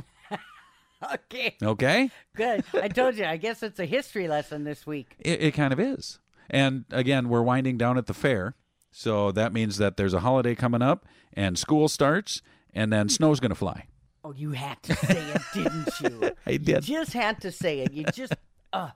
[1.12, 1.54] Okay.
[1.62, 2.10] Okay?
[2.34, 2.64] Good.
[2.72, 3.26] I told you.
[3.26, 5.14] I guess it's a history lesson this week.
[5.18, 6.18] It, it kind of is.
[6.50, 8.54] And again, we're winding down at the fair.
[8.90, 12.40] So that means that there's a holiday coming up and school starts
[12.72, 13.86] and then snow's going to fly.
[14.24, 16.30] Oh, you had to say it, didn't you?
[16.46, 16.88] I did.
[16.88, 17.92] You just had to say it.
[17.92, 18.34] You just.
[18.72, 18.90] Uh,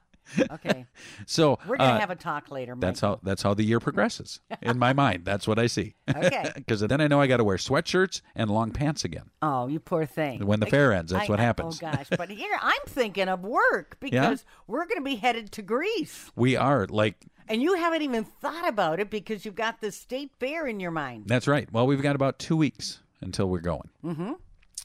[0.50, 0.86] okay.
[1.26, 2.74] So We're gonna uh, have a talk later.
[2.76, 5.24] That's how that's how the year progresses in my mind.
[5.24, 5.94] That's what I see.
[6.12, 6.50] Okay.
[6.56, 9.30] Because then I know I got to wear sweatshirts and long pants again.
[9.42, 10.44] Oh, you poor thing.
[10.46, 11.80] When the fair ends, that's I- what happens.
[11.82, 15.62] Oh gosh, but here I'm thinking of work because we're going to be headed to
[15.62, 17.16] Greece, We are like
[17.50, 20.92] and you haven't even thought about it because you've got the state fair in your
[20.92, 21.24] mind.
[21.26, 21.70] that's right.
[21.72, 23.90] Well, we've got about two weeks until we're going.
[24.04, 24.32] Mm-hmm.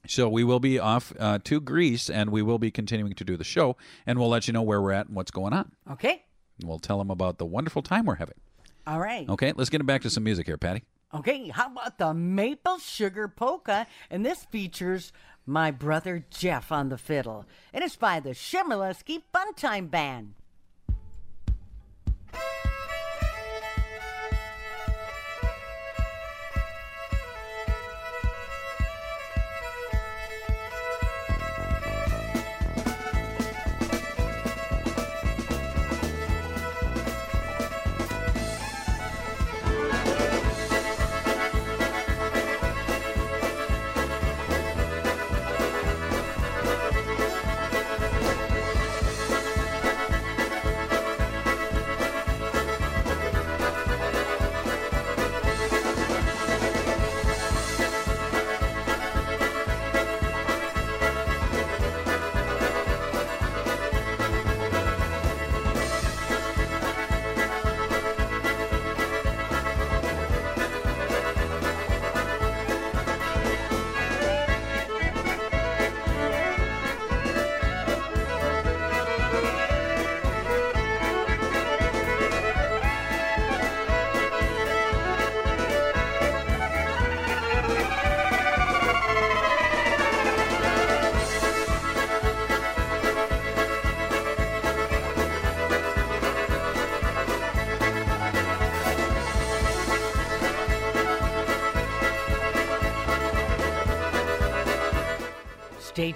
[0.07, 3.37] So we will be off uh, to Greece, and we will be continuing to do
[3.37, 5.71] the show, and we'll let you know where we're at and what's going on.
[5.91, 6.23] Okay.
[6.59, 8.35] And we'll tell them about the wonderful time we're having.
[8.85, 9.27] All right.
[9.29, 10.83] Okay, let's get back to some music here, Patty.
[11.13, 11.49] Okay.
[11.49, 13.87] How about the maple sugar polka?
[14.11, 15.11] And this features
[15.45, 20.33] my brother Jeff on the fiddle, and it's by the Chmielewski Funtime Band.
[22.35, 22.74] Stay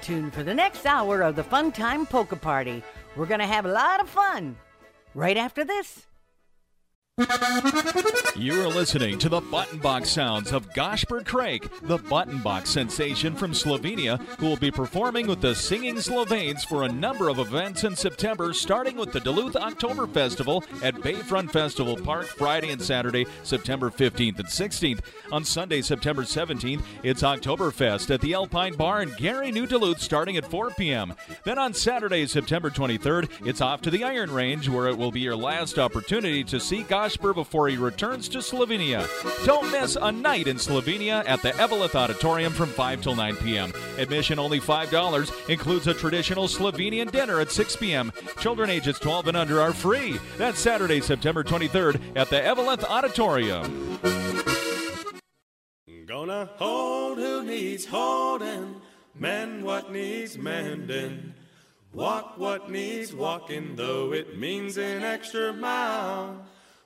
[0.10, 2.82] tuned for the next hour of the Fun Time Polka Party.
[3.16, 4.58] We're going to have a lot of fun
[5.14, 6.08] right after this.
[8.40, 13.36] You are listening to the Button Box sounds of Goshper Craig, the Button Box sensation
[13.36, 17.84] from Slovenia, who will be performing with the Singing Slovenes for a number of events
[17.84, 23.26] in September, starting with the Duluth October Festival at Bayfront Festival Park Friday and Saturday,
[23.44, 25.02] September 15th and 16th.
[25.34, 30.38] On Sunday, September 17th, it's Oktoberfest at the Alpine Bar in Gary, New Duluth, starting
[30.38, 31.14] at 4 p.m.
[31.44, 35.20] Then on Saturday, September 23rd, it's off to the Iron Range, where it will be
[35.20, 39.08] your last opportunity to see Goshper before he returns to Slovenia.
[39.46, 43.74] Don't miss a night in Slovenia at the Eveleth Auditorium from 5 till 9 p.m.
[43.98, 48.12] Admission only $5, includes a traditional Slovenian dinner at 6 p.m.
[48.40, 50.20] Children ages 12 and under are free.
[50.38, 54.00] That's Saturday, September 23rd at the Eveleth Auditorium.
[56.06, 58.82] Gonna hold who needs holding,
[59.16, 61.34] mend what needs mending,
[61.94, 66.46] walk what needs walking, though it means an extra mile.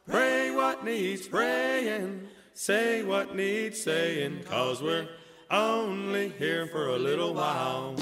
[0.10, 5.08] Pray what needs praying, say what needs saying, cause we're
[5.50, 7.96] only here for a little while.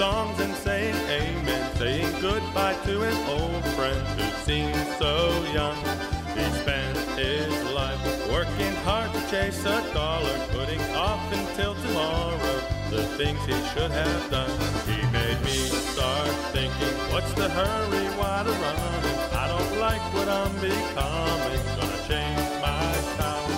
[0.00, 5.12] Songs and saying amen, saying goodbye to an old friend who seemed so
[5.52, 5.76] young.
[6.32, 8.00] He spent his life
[8.32, 12.56] working hard to chase a dollar, putting off until tomorrow
[12.88, 14.56] the things he should have done.
[14.88, 19.18] He made me start thinking, what's the hurry, why the running?
[19.36, 22.88] I don't like what I'm becoming, gonna change my
[23.20, 23.48] town,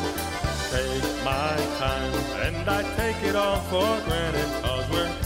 [0.75, 2.15] take my time,
[2.47, 5.22] and I take it all for granted, cause we're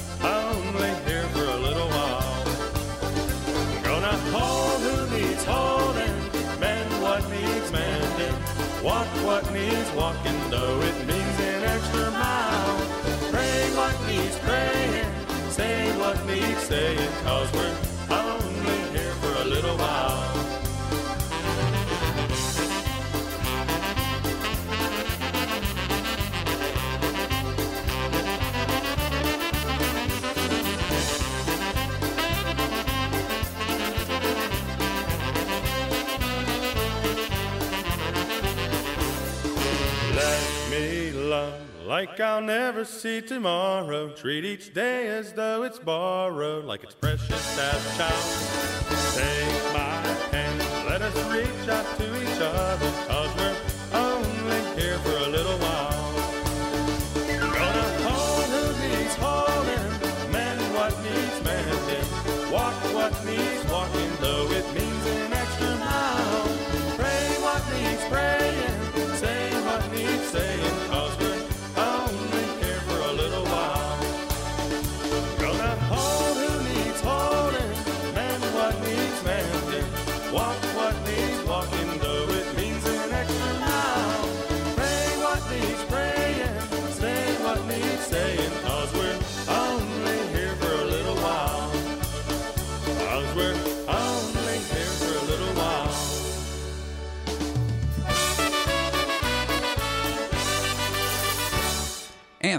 [8.86, 12.76] walk what needs walking, though it means an extra mile.
[13.32, 15.10] Pray what needs praying,
[15.50, 17.85] say what needs saying, cause we're
[41.36, 41.54] love
[41.86, 44.08] like I'll never see tomorrow.
[44.10, 48.26] Treat each day as though it's borrowed, like it's precious as a child.
[49.14, 49.96] Take my
[50.34, 50.58] hand,
[50.88, 53.45] let us reach out to each other, cause we're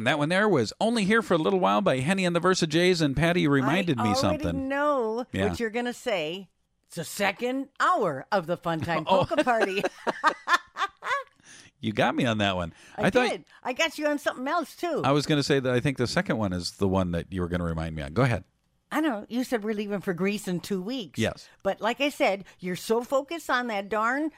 [0.07, 2.65] that one there was only here for a little while by Henny and the Versa
[2.67, 4.27] Jays, and Patty reminded me something.
[4.29, 4.67] I me something.
[4.69, 5.49] know Yeah.
[5.49, 6.49] what you're going to say.
[6.87, 9.25] It's the second hour of the Fun Time Oh.
[9.25, 9.83] Polka Party.
[11.79, 12.73] You got me on that one.
[12.97, 13.45] I, thought did.
[13.63, 15.01] I got you on something else too.
[15.05, 17.27] I was going to say that I think the second one is the one that
[17.31, 18.13] you were going to remind me on.
[18.13, 18.43] Go ahead.
[18.91, 19.27] I know.
[19.29, 21.19] You said we're leaving for Greece in two weeks.
[21.19, 21.47] Yes.
[21.61, 24.31] But like I said, you're so focused on that darn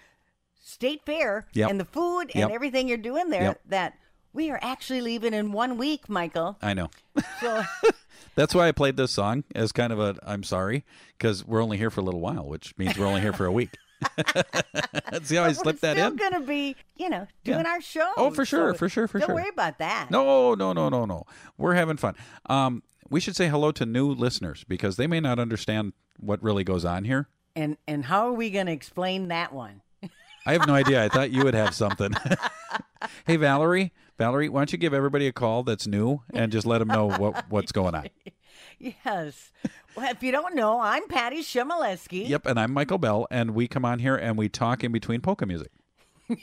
[0.61, 1.70] state fair Yep.
[1.70, 2.51] and the food and Yep.
[2.51, 3.61] everything you're doing there Yep.
[3.67, 3.93] that
[4.34, 6.57] we are actually leaving in one week, Michael.
[6.61, 6.89] I know.
[7.41, 7.63] So
[8.36, 10.86] That's why I played this song as kind of a I'm sorry
[11.17, 13.51] because we're only here for a little while, which means we're only here for a
[13.51, 13.75] week.
[15.11, 16.03] Let's see how I slipped that in.
[16.03, 18.09] We're still going to be, you know, doing our show.
[18.15, 19.27] Oh, for sure, So for sure, for sure.
[19.27, 20.09] don't worry about that.
[20.09, 21.25] No, no, no, no, no.
[21.57, 22.15] We're having fun.
[22.45, 26.63] Um, we should say hello to new listeners because they may not understand what really
[26.63, 27.27] goes on here.
[27.55, 29.82] And and how are we going to explain that one?
[30.45, 31.03] I have no idea.
[31.03, 32.11] I thought you would have something.
[33.27, 36.80] hey, Valerie, Valerie, why don't you give everybody a call that's new and just let
[36.80, 38.09] them know what what's going on?
[38.82, 39.51] Yes.
[39.97, 42.30] Well, if you don't know, I'm Patty Chmielewski.
[42.30, 45.20] Yep, and I'm Michael Bell, and we come on here and we talk in between
[45.20, 45.72] polka music.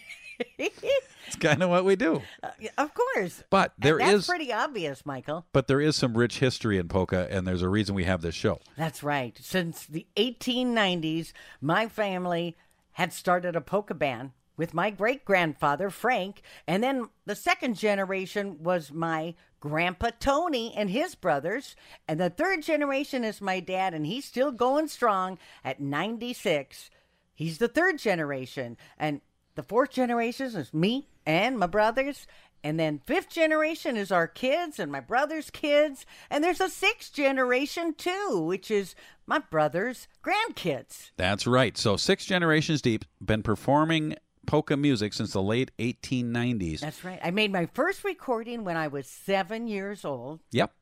[0.58, 2.22] It's kind of what we do.
[2.42, 3.42] Uh, of course.
[3.48, 5.46] But there is- pretty obvious, Michael.
[5.52, 8.34] But there is some rich history in polka, and there's a reason we have this
[8.34, 8.60] show.
[8.76, 9.36] That's right.
[9.40, 12.54] Since the 1890s, my family
[12.92, 16.42] had started a polka band with my great grandfather, Frank.
[16.66, 21.76] And then the second generation was my grandpa, Tony, and his brothers.
[22.08, 26.90] And the third generation is my dad, and he's still going strong at 96.
[27.34, 28.76] He's the third generation.
[28.98, 29.20] And
[29.54, 32.26] the fourth generation is me and my brothers.
[32.64, 36.04] And then fifth generation is our kids and my brother's kids.
[36.30, 38.94] And there's a sixth generation too, which is
[39.26, 41.10] my brother's grandkids.
[41.16, 41.76] That's right.
[41.76, 44.16] So six generations deep, been performing
[44.46, 46.80] polka music since the late 1890s.
[46.80, 47.20] That's right.
[47.22, 50.40] I made my first recording when I was seven years old.
[50.52, 50.72] Yep.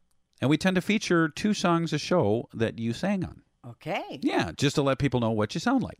[0.41, 3.43] And we tend to feature two songs a show that you sang on.
[3.67, 4.21] Okay.
[4.23, 5.99] Yeah, just to let people know what you sound like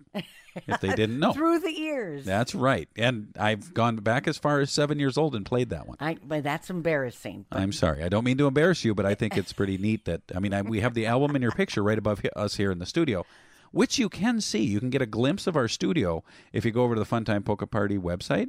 [0.67, 1.33] if they didn't know.
[1.35, 2.25] Through the ears.
[2.25, 2.89] That's right.
[2.97, 5.97] And I've gone back as far as seven years old and played that one.
[6.01, 7.47] I, but that's embarrassing.
[7.51, 8.03] I'm sorry.
[8.03, 10.53] I don't mean to embarrass you, but I think it's pretty neat that, I mean,
[10.53, 13.25] I, we have the album in your picture right above us here in the studio,
[13.75, 14.63] which you can see.
[14.63, 16.23] You can get a glimpse of our studio
[16.53, 18.47] if you go over to the Funtime Polka Party website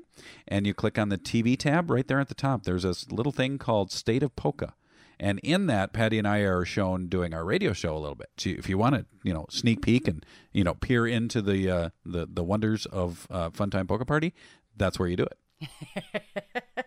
[0.48, 2.64] and you click on the TV tab right there at the top.
[2.64, 4.76] There's this little thing called State of Polka.
[5.20, 8.30] And in that, Patty and I are shown doing our radio show a little bit.
[8.38, 11.70] So if you want to, you know, sneak peek and you know peer into the
[11.70, 14.34] uh, the the wonders of uh, Funtime Polka Party,
[14.76, 15.38] that's where you do it.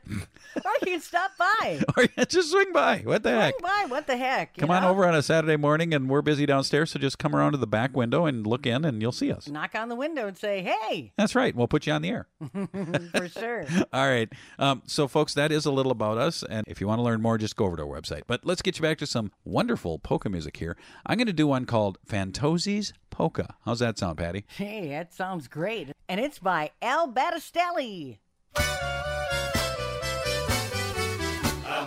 [0.08, 1.80] or you can stop by.
[1.96, 2.98] or just swing by.
[3.04, 3.54] What the heck?
[3.58, 3.86] Swing by.
[3.88, 4.56] What the heck?
[4.56, 6.90] Come on over on a Saturday morning, and we're busy downstairs.
[6.90, 9.48] So just come around to the back window and look in, and you'll see us.
[9.48, 11.12] Knock on the window and say, hey.
[11.16, 11.54] That's right.
[11.54, 12.28] We'll put you on the air.
[13.14, 13.66] For sure.
[13.92, 14.28] All right.
[14.58, 16.42] Um, so, folks, that is a little about us.
[16.42, 18.22] And if you want to learn more, just go over to our website.
[18.26, 20.76] But let's get you back to some wonderful polka music here.
[21.06, 23.54] I'm going to do one called Fantozzi's Polka.
[23.64, 24.44] How's that sound, Patty?
[24.48, 25.90] Hey, that sounds great.
[26.08, 28.18] And it's by Al Battistelli.
[28.56, 28.64] I'm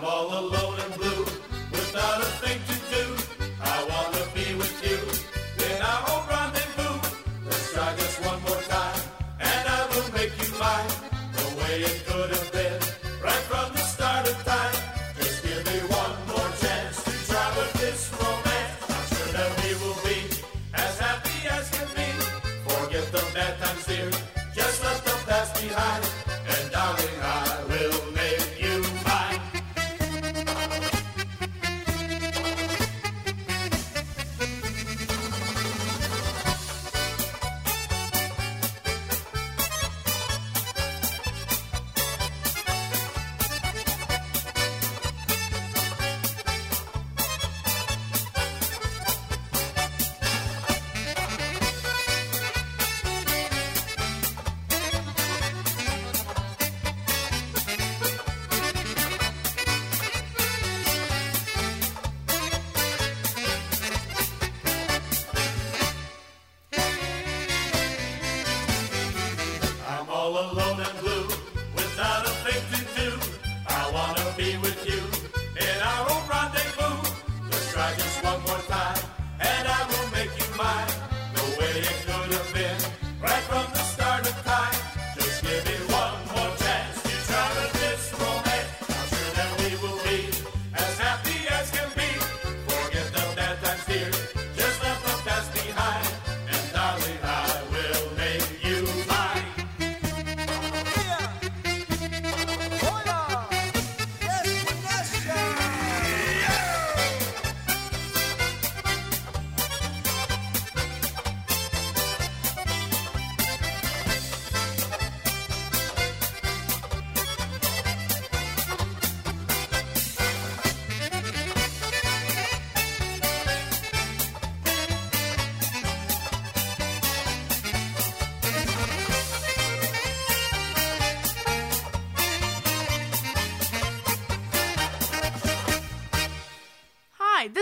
[0.04, 0.71] all alone.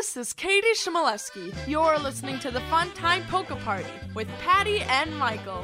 [0.00, 1.52] this is Katie Chmielewski.
[1.68, 3.84] You're listening to the Fun Time Polka Party
[4.14, 5.62] with Patty and Michael.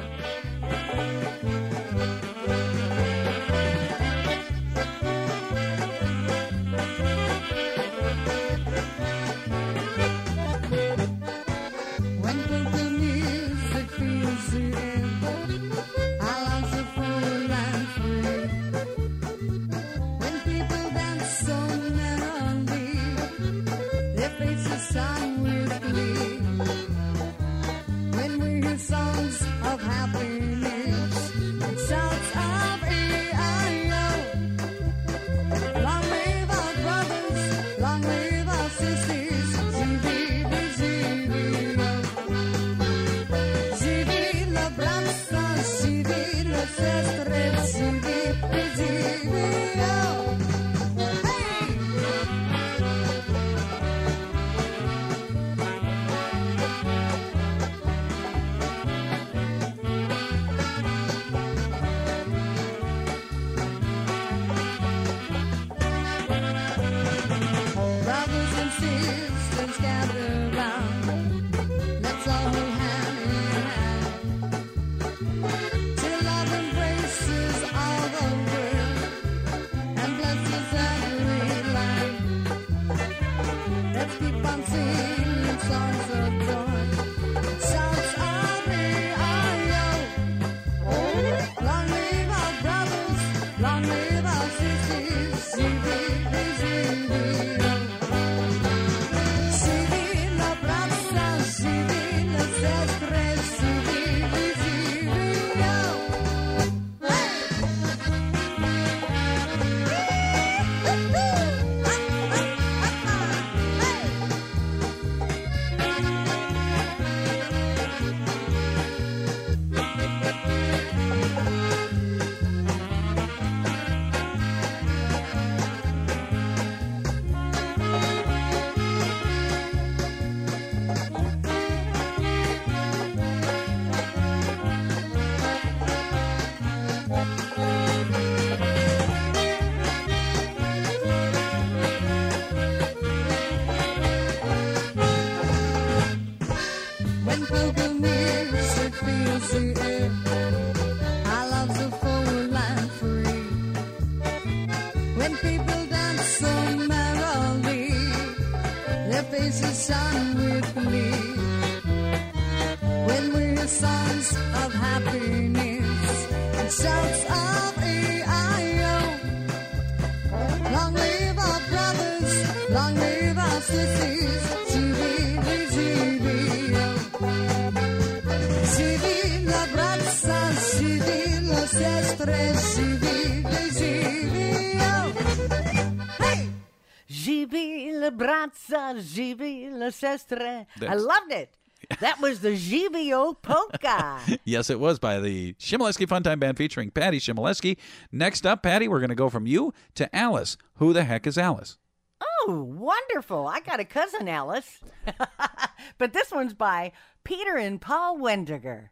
[189.87, 190.65] Jibi le sestre.
[190.87, 191.55] I loved it.
[191.99, 194.19] That was the Jivio polka.
[194.43, 197.77] Yes, it was by the Chmielewski Funtime Band featuring Patty Chmielewski.
[198.11, 200.57] Next up, Patty, we're going to go from you to Alice.
[200.75, 201.77] Who the heck is Alice?
[202.21, 203.47] Oh, wonderful.
[203.47, 204.79] I got a cousin, Alice.
[205.97, 208.89] but this one's by Peter and Paul Wendinger.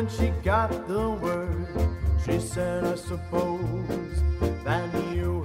[0.00, 1.66] When she got the word.
[2.24, 4.22] She said, I suppose
[4.64, 5.39] that you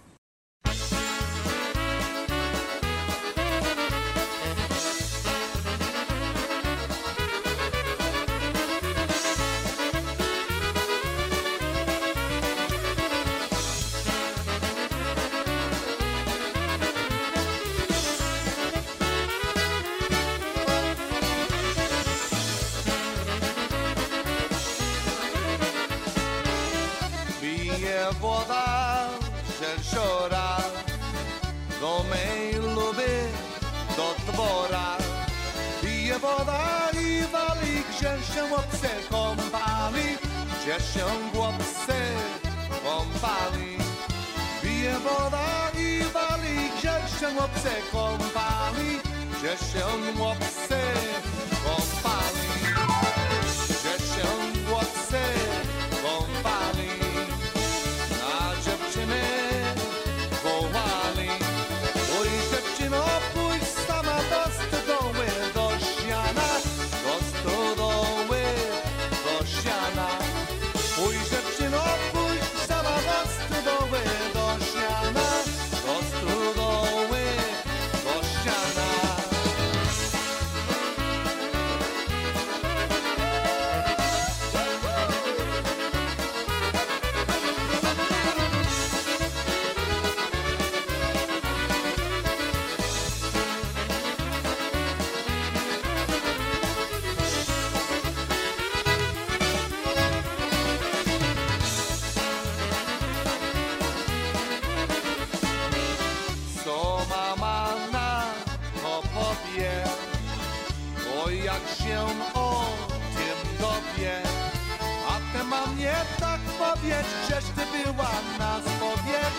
[116.83, 118.11] Powiedz Gdzieś ty była?
[118.39, 119.39] Na spowiedź.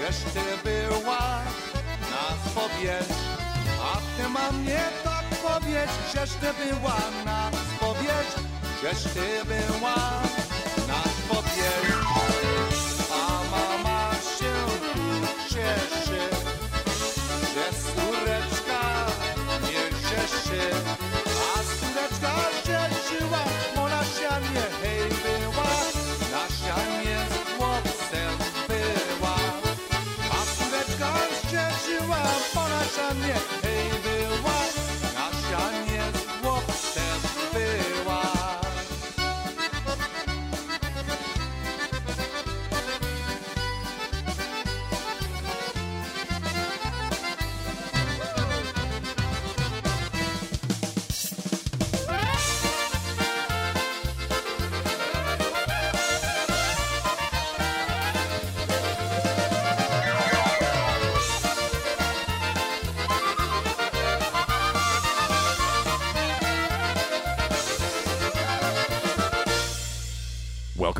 [0.00, 1.18] Żeż ty była?
[2.10, 3.16] Na spowiedź.
[3.82, 6.96] A ty mamie tak powiedz, żeż ty była?
[7.24, 8.32] Na spowiedź,
[8.82, 9.94] żeż ty była?
[10.88, 12.01] Na spowiedź.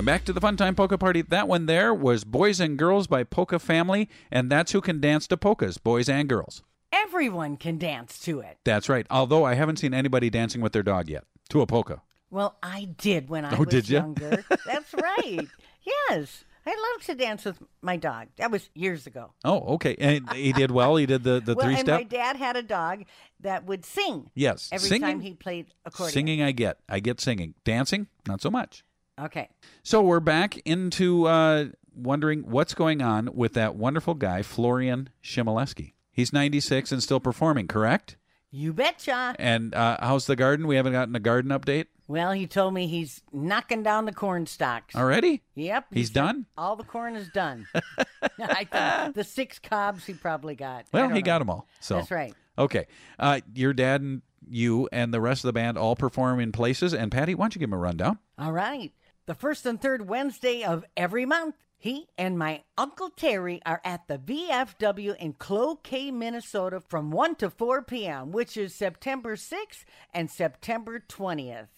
[0.03, 1.23] Welcome back to the Fun Time Polka Party.
[1.23, 5.29] That one there was Boys and Girls by Polka Family, and that's who can dance
[5.29, 6.65] to polkas, boys and girls.
[6.91, 8.59] Everyone can dance to it.
[8.65, 9.07] That's right.
[9.11, 12.03] Although I haven't seen anybody dancing with their dog yet to a polka.
[12.33, 14.01] Well, I did when I Oh, was did ya?
[14.01, 14.45] younger.
[14.67, 15.47] That's right.
[15.85, 16.45] Yes.
[16.67, 18.27] I love to dance with my dog.
[18.39, 19.35] That was years ago.
[19.45, 19.95] Oh, okay.
[20.01, 20.97] And he did well.
[20.97, 23.05] He did the, the well, three and my dad had a dog
[23.39, 24.31] that would sing.
[24.35, 24.69] Yes.
[24.73, 26.13] Every Singing- time he played accordion.
[26.13, 26.79] Singing, I get.
[26.89, 27.55] I get singing.
[27.65, 28.83] Dancing, not so much.
[29.21, 29.49] Okay.
[29.83, 35.93] So we're back into uh, wondering what's going on with that wonderful guy, Florian Chmielewski.
[36.11, 38.17] He's 96 and still performing, correct?
[38.51, 39.35] You betcha.
[39.39, 40.67] And uh, how's the garden?
[40.67, 44.45] We haven't gotten a garden update Well, he told me he's knocking down the corn
[44.47, 44.95] stalks.
[44.95, 45.43] already?
[45.55, 45.87] Yep.
[45.91, 46.45] he He's done?
[46.59, 47.67] All the corn is done.
[48.39, 50.85] I think the six cobs he probably got.
[50.93, 51.21] Well, he know.
[51.23, 51.67] got them all.
[51.81, 52.35] So That's right.
[52.59, 52.87] Okay.
[53.19, 56.93] Uh, your dad and you and the rest of the band all perform in places.
[56.93, 58.19] And Patty, why don't you give him a rundown?
[58.39, 58.93] All right.
[59.27, 64.09] The first and third Wednesday of every month, he and my Uncle Terry are at
[64.09, 70.29] the VFW in Cloquet, Minnesota from 1 to 4 p.m., which is September 6th and
[70.29, 71.69] September 20th.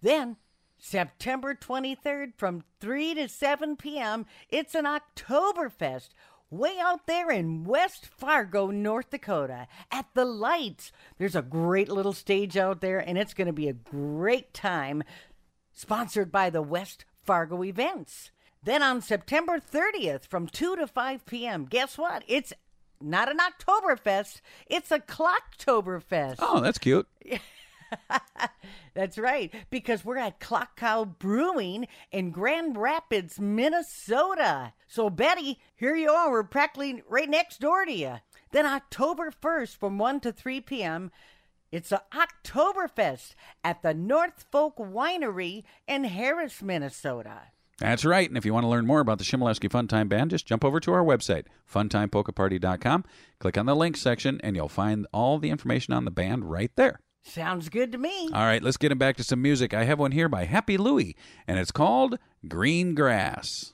[0.00, 0.36] Then,
[0.78, 6.10] September 23rd from 3 to 7 p.m., it's an Oktoberfest
[6.50, 10.92] way out there in West Fargo, North Dakota, at the Lights.
[11.18, 15.02] There's a great little stage out there, and it's going to be a great time
[15.76, 18.32] sponsored by the West Fargo events.
[18.64, 22.24] Then on September 30th from 2 to 5 p.m., guess what?
[22.26, 22.52] It's
[23.00, 26.36] not an Oktoberfest, it's a Clocktoberfest.
[26.40, 27.06] Oh, that's cute.
[28.94, 34.72] That's right, because we're at Klockow Brewing in Grand Rapids, Minnesota.
[34.88, 36.30] So, Betty, here you are.
[36.30, 38.16] We're practically right next door to you.
[38.52, 41.10] Then, October 1st from 1 to 3 p.m.,
[41.72, 47.42] it's a Oktoberfest at the North Folk Winery in Harris, Minnesota.
[47.78, 48.28] That's right.
[48.28, 50.64] And if you want to learn more about the Chmielewski Fun Time Band, just jump
[50.64, 53.04] over to our website, funtimepolkaparty.com,
[53.38, 56.70] click on the links section, and you'll find all the information on the band right
[56.76, 57.00] there.
[57.24, 58.30] Sounds good to me.
[58.32, 59.74] All right, let's get him back to some music.
[59.74, 63.72] I have one here by Happy Louie, and it's called Green Grass.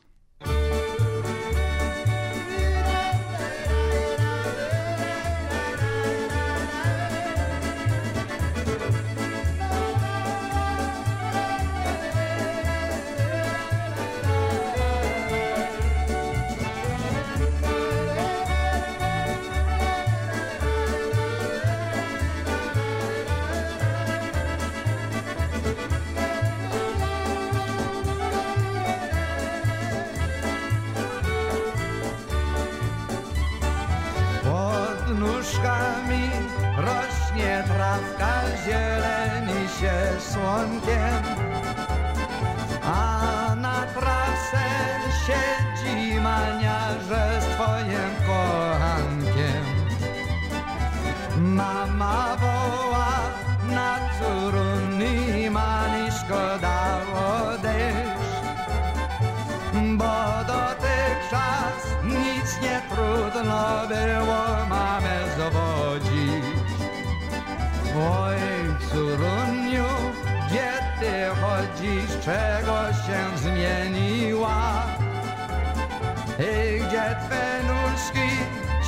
[40.63, 41.23] Słonkiem,
[42.85, 44.67] a na trasę
[45.27, 49.65] siedzi maniarze z twoim kochankiem.
[51.39, 53.13] Mama woła
[53.75, 58.33] na córuni, mani szkoda odejść,
[59.99, 60.15] bo
[60.47, 66.45] dotychczas nic nie trudno było mamę zwodzić.
[67.97, 68.52] Oj,
[72.25, 74.83] czego się zmieniła?
[76.39, 78.29] I gdzie twe nóżki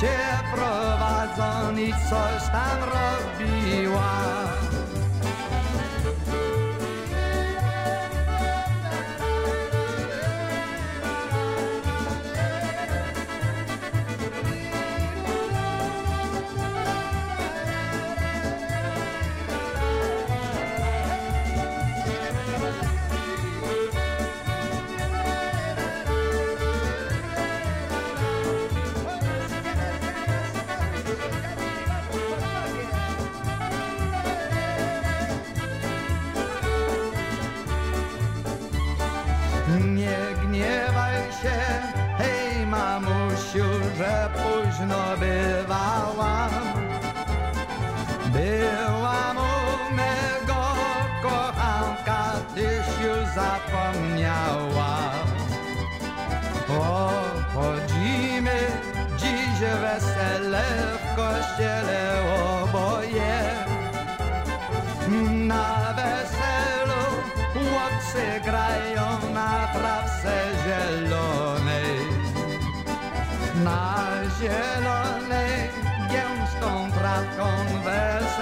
[0.01, 0.17] cię
[0.55, 4.54] prowadzą i coś tam robiła?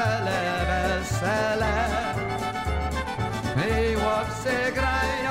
[0.03, 0.39] Wesele,
[0.69, 1.73] wesele.
[3.55, 5.22] I chłopcy grają,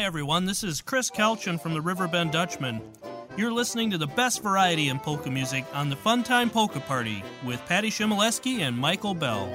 [0.00, 0.46] Hi, everyone.
[0.46, 2.80] This is Chris Kelchin from the Riverbend Dutchman.
[3.36, 7.62] You're listening to the best variety in polka music on the Funtime Polka Party with
[7.66, 9.54] Patty Chmielewski and Michael Bell.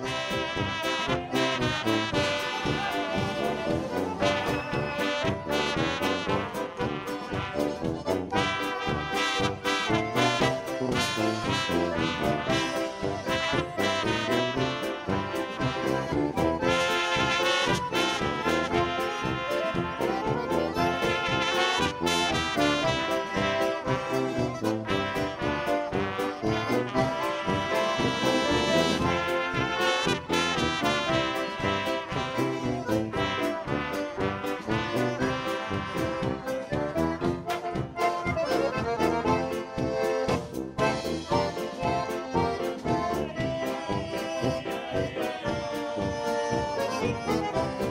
[47.05, 47.84] Música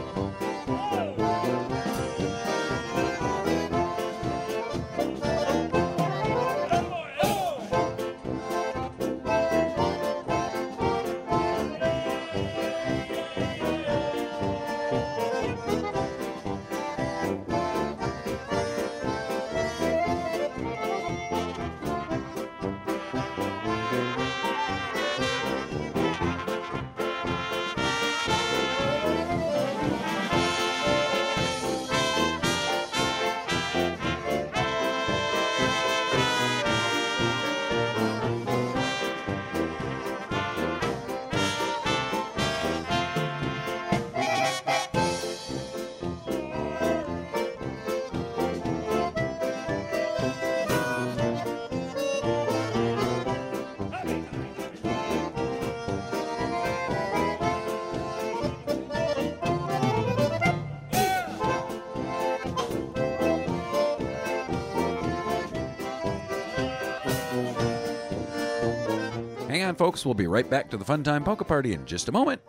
[69.75, 70.05] on, folks.
[70.05, 72.41] We'll be right back to the Fun Time Polka Party in just a moment.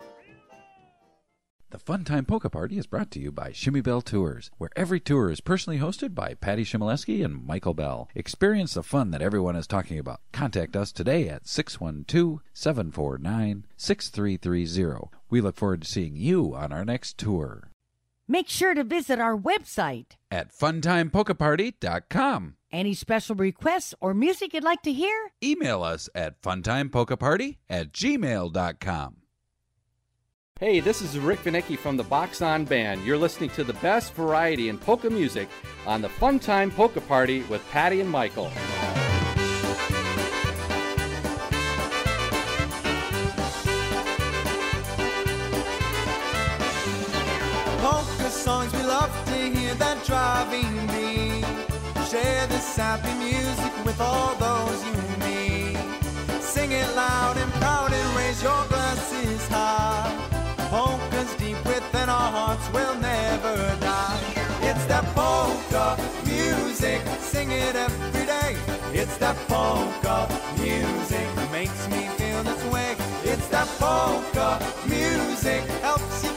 [1.70, 5.00] The Fun Time Polka Party is brought to you by Shimmy Bell Tours, where every
[5.00, 8.08] tour is personally hosted by Patty Chmielewski and Michael Bell.
[8.14, 10.20] Experience the fun that everyone is talking about.
[10.32, 15.10] Contact us today at 612 749 6330.
[15.28, 17.72] We look forward to seeing you on our next tour
[18.28, 20.16] Make sure to visit our website.
[20.30, 22.54] at funtimepolkaparty.com.
[22.72, 25.30] Any special requests or music you'd like to hear?
[25.42, 29.16] Email us at funtimepolkaparty at gmail.com.
[30.58, 33.04] Hey, this is Rick Vinicki from the Box On Band.
[33.04, 35.48] You're listening to the best variety in polka music
[35.86, 38.50] on the Funtime Polka Party with Patty and Michael.
[49.78, 51.44] That driving beat.
[52.10, 54.94] Share this happy music with all those you
[55.26, 55.76] meet.
[56.40, 60.12] Sing it loud and proud and raise your glasses high.
[60.70, 64.20] Polka's deep within our hearts will never die.
[64.62, 68.56] It's that polka music, sing it every day.
[68.92, 70.28] It's that polka
[70.58, 72.96] music that makes me feel this way.
[73.24, 76.35] It's that polka music helps you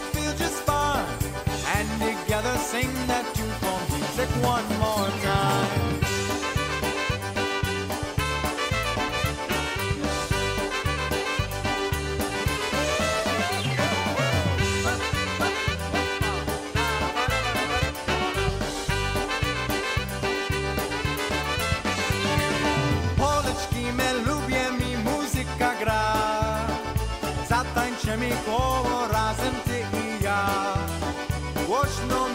[4.42, 6.00] one more time.
[23.18, 26.16] Poleczki me lubię, mi muzyka gra.
[27.50, 30.50] Zatańczymy koło razem ty i ja.
[31.68, 32.29] Głośno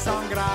[0.00, 0.48] bakson gra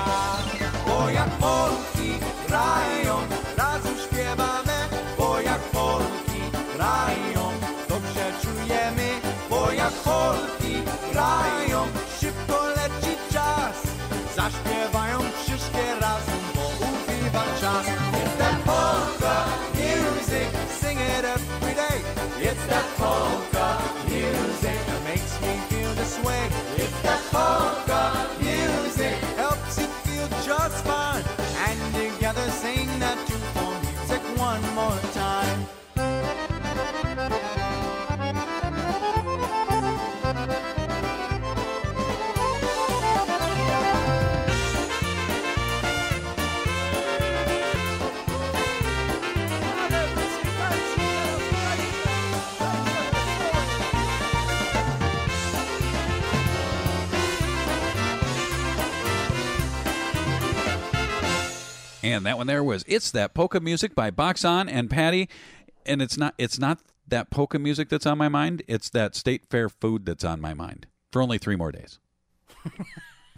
[0.86, 2.18] Bo jak polki
[2.48, 3.16] grają,
[3.56, 4.78] razem śpiewamy.
[5.18, 6.40] Bo jak polki
[6.74, 7.42] grają,
[7.88, 9.08] dobrze czujemy
[9.50, 10.82] Bo jak polki
[11.12, 11.86] grają,
[12.20, 13.76] szybko leci czas.
[14.36, 17.86] Zaśpiewają wszystkie razem, bo ubiwa czas.
[17.86, 19.44] It's that polka
[19.74, 20.48] music,
[20.80, 21.98] sing it every day.
[22.50, 23.78] It's that polka
[24.08, 26.42] music that makes me feel this way.
[26.76, 28.45] It's that polka music
[62.06, 65.28] And that one there was "It's That Polka Music" by Box On and Patty,
[65.84, 66.78] and it's not it's not
[67.08, 68.62] that polka music that's on my mind.
[68.68, 71.98] It's that state fair food that's on my mind for only three more days.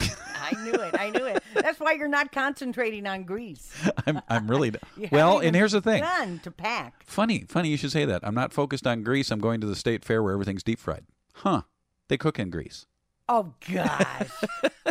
[0.01, 0.95] I knew it.
[0.99, 1.43] I knew it.
[1.55, 3.73] That's why you're not concentrating on Greece.
[4.07, 4.73] I'm I'm really
[5.11, 5.39] well.
[5.39, 6.01] And here's the thing.
[6.03, 7.05] Begun to pack.
[7.05, 8.21] Funny, funny you should say that.
[8.23, 9.31] I'm not focused on Greece.
[9.31, 11.05] I'm going to the state fair where everything's deep fried.
[11.37, 11.63] Huh?
[12.09, 12.87] They cook in Greece.
[13.29, 14.31] Oh gosh.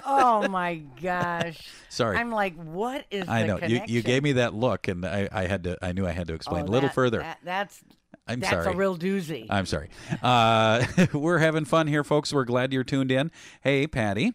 [0.05, 1.59] oh my gosh.
[1.89, 2.17] Sorry.
[2.17, 3.81] I'm like, what is I know you.
[3.87, 5.77] You gave me that look, and I, I had to.
[5.81, 7.19] I knew I had to explain Oh, a little that- further.
[7.19, 7.81] that- that's
[8.27, 8.73] I'm that's sorry.
[8.73, 9.47] a real doozy.
[9.49, 9.89] I'm sorry.
[10.21, 12.33] Uh, we're having fun here, folks.
[12.33, 13.31] We're glad you're tuned in.
[13.61, 14.33] Hey, Patty,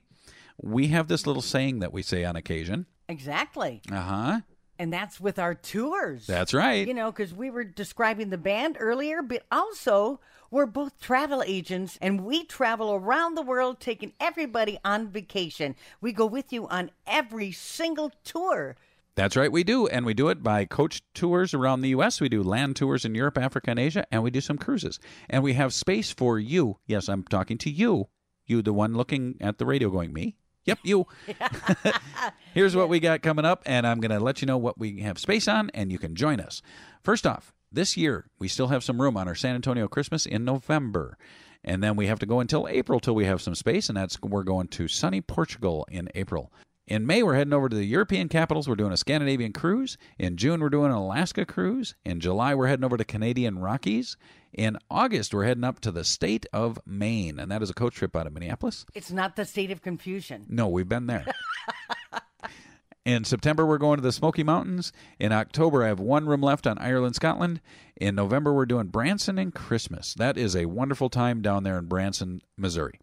[0.60, 2.86] we have this little saying that we say on occasion.
[3.08, 3.82] exactly.
[3.90, 4.40] Uh huh.
[4.78, 6.26] And that's with our tours.
[6.26, 6.88] That's right.
[6.88, 10.18] You know, because we were describing the band earlier, but also
[10.52, 15.74] we're both travel agents and we travel around the world taking everybody on vacation.
[16.00, 18.76] We go with you on every single tour.
[19.14, 19.86] That's right, we do.
[19.86, 22.20] And we do it by coach tours around the U.S.
[22.20, 25.00] We do land tours in Europe, Africa, and Asia, and we do some cruises.
[25.28, 26.78] And we have space for you.
[26.86, 28.08] Yes, I'm talking to you.
[28.46, 30.36] You, the one looking at the radio going, me?
[30.64, 31.06] Yep, you.
[32.54, 35.00] Here's what we got coming up, and I'm going to let you know what we
[35.00, 36.62] have space on, and you can join us.
[37.02, 40.44] First off, this year, we still have some room on our San Antonio Christmas in
[40.44, 41.16] November.
[41.64, 44.20] And then we have to go until April till we have some space, and that's
[44.20, 46.52] we're going to sunny Portugal in April.
[46.88, 48.68] In May, we're heading over to the European capitals.
[48.68, 49.96] We're doing a Scandinavian cruise.
[50.18, 51.94] In June, we're doing an Alaska cruise.
[52.04, 54.16] In July, we're heading over to Canadian Rockies.
[54.52, 57.94] In August, we're heading up to the state of Maine, and that is a coach
[57.94, 58.84] trip out of Minneapolis.
[58.94, 60.44] It's not the state of confusion.
[60.48, 61.24] No, we've been there.
[63.04, 64.92] In September, we're going to the Smoky Mountains.
[65.18, 67.60] In October, I have one room left on Ireland, Scotland.
[67.96, 70.14] In November, we're doing Branson and Christmas.
[70.14, 73.00] That is a wonderful time down there in Branson, Missouri.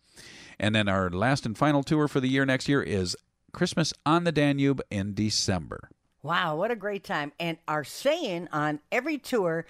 [0.57, 3.17] And then our last and final tour for the year next year is
[3.51, 5.89] Christmas on the Danube in December.
[6.23, 7.33] Wow, what a great time.
[7.37, 9.65] And our saying on every tour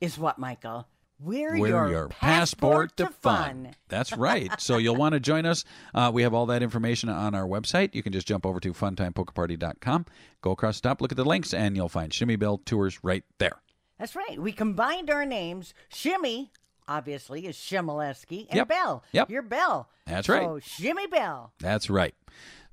[0.00, 0.86] is what, Michael?
[1.22, 3.74] We're, We're your, passport, to fun.
[3.88, 4.50] That's right.
[4.60, 5.64] So you'll want to join us.
[5.94, 7.94] Uh, we have all that information on our website.
[7.94, 10.06] You can just jump over to funtimepolkaparty.com,
[10.40, 13.24] go across the top, look at the links, and you'll find Shimmy Bell Tours right
[13.38, 13.60] there.
[13.98, 14.38] That's right.
[14.40, 15.74] We combined our names.
[15.88, 16.50] Shimmy,
[16.88, 18.68] obviously, is Chmielewski, and Yep.
[18.68, 19.04] Bell.
[19.12, 19.30] Yep.
[19.30, 19.88] You're Bell.
[20.06, 20.62] That's So, right.
[20.64, 21.52] Shimmy Bell.
[21.60, 22.14] That's right.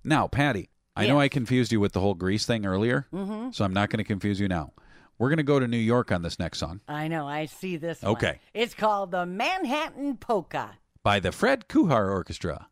[0.04, 3.54] Now, Patty, I know I confused you with the whole grease thing earlier, Mhm.
[3.54, 4.74] so I'm not going to confuse you now.
[5.20, 7.28] We're going to go to New York on this next song I know.
[7.28, 8.14] I see this one.
[8.14, 8.40] Okay.
[8.54, 10.72] It's called the Manhattan Polka.
[11.04, 12.68] by the Fred Kuhar Orchestra.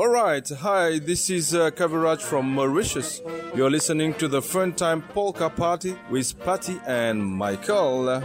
[0.00, 3.20] All right, hi, this is uh, Kaviraj from Mauritius.
[3.54, 8.22] You're listening to the Fun Time Polka Party with Patty and Michael.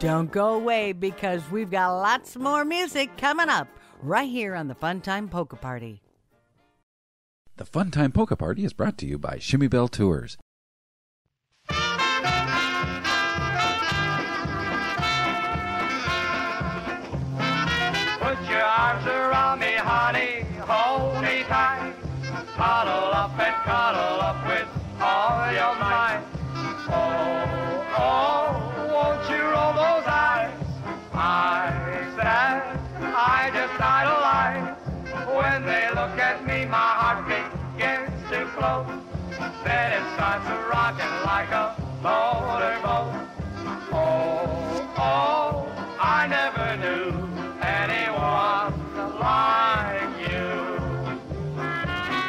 [0.00, 3.68] Don't go away because we've got lots more music coming up
[4.02, 6.00] right here on the Fun Time Polka Party.
[7.58, 10.38] The Fun Time Polka Party is brought to you by Shimmy Bell Tours.
[40.30, 43.10] Starts to rocking like a motorboat.
[43.90, 45.66] Oh, oh,
[45.98, 47.10] I never knew
[47.60, 48.70] anyone
[49.18, 50.50] like you.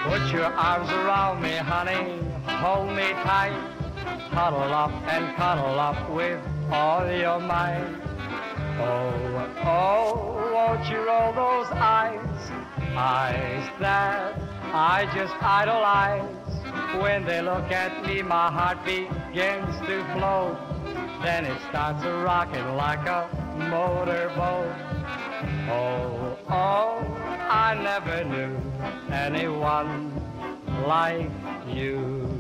[0.10, 3.54] Put your arms around me, honey, hold me tight.
[4.32, 6.42] Cuddle up and cuddle up with
[6.72, 7.86] all your might.
[8.80, 12.50] Oh, oh, won't you roll those eyes?
[12.96, 14.34] Eyes that
[14.74, 16.41] I just idolize.
[17.00, 20.58] When they look at me, my heart begins to float.
[21.24, 23.30] Then it starts a rocking like a
[23.70, 24.76] motorboat.
[25.70, 27.00] Oh, oh,
[27.50, 28.58] I never knew
[29.12, 30.12] anyone
[30.86, 31.30] like
[31.68, 32.31] you.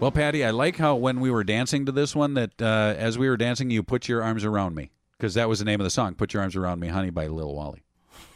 [0.00, 3.18] Well, Patty, I like how when we were dancing to this one, that uh, as
[3.18, 5.84] we were dancing, you put your arms around me because that was the name of
[5.84, 6.14] the song.
[6.14, 7.82] "Put Your Arms Around Me, Honey" by Lil Wally.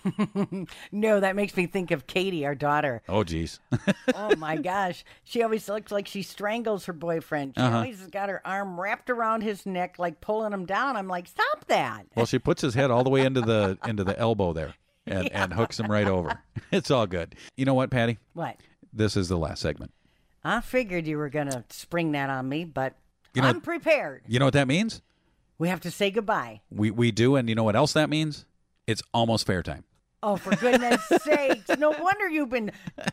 [0.92, 3.00] no, that makes me think of Katie, our daughter.
[3.08, 3.60] Oh, geez.
[4.14, 5.06] oh my gosh.
[5.24, 7.54] She always looks like she strangles her boyfriend.
[7.56, 7.76] She Uh-huh.
[7.78, 10.96] always has got her arm wrapped around his neck, like pulling him down.
[10.98, 12.04] I'm like, stop that.
[12.14, 14.74] well, she puts his head all the way into the into the elbow there,
[15.06, 16.40] and and hooks him right over.
[16.70, 17.34] It's all good.
[17.56, 18.18] You know what, Patty?
[18.34, 18.58] What?
[18.92, 19.92] This is the last segment.
[20.44, 22.94] I figured you were going to spring that on me, but
[23.34, 24.22] You know- I'm prepared.
[24.28, 25.00] You know what that means?
[25.58, 26.60] We have to say goodbye.
[26.70, 28.44] We we do, and you know what else that means?
[28.86, 29.84] It's almost fair time.
[30.22, 31.68] Oh, for goodness sakes.
[31.78, 32.72] No wonder you've been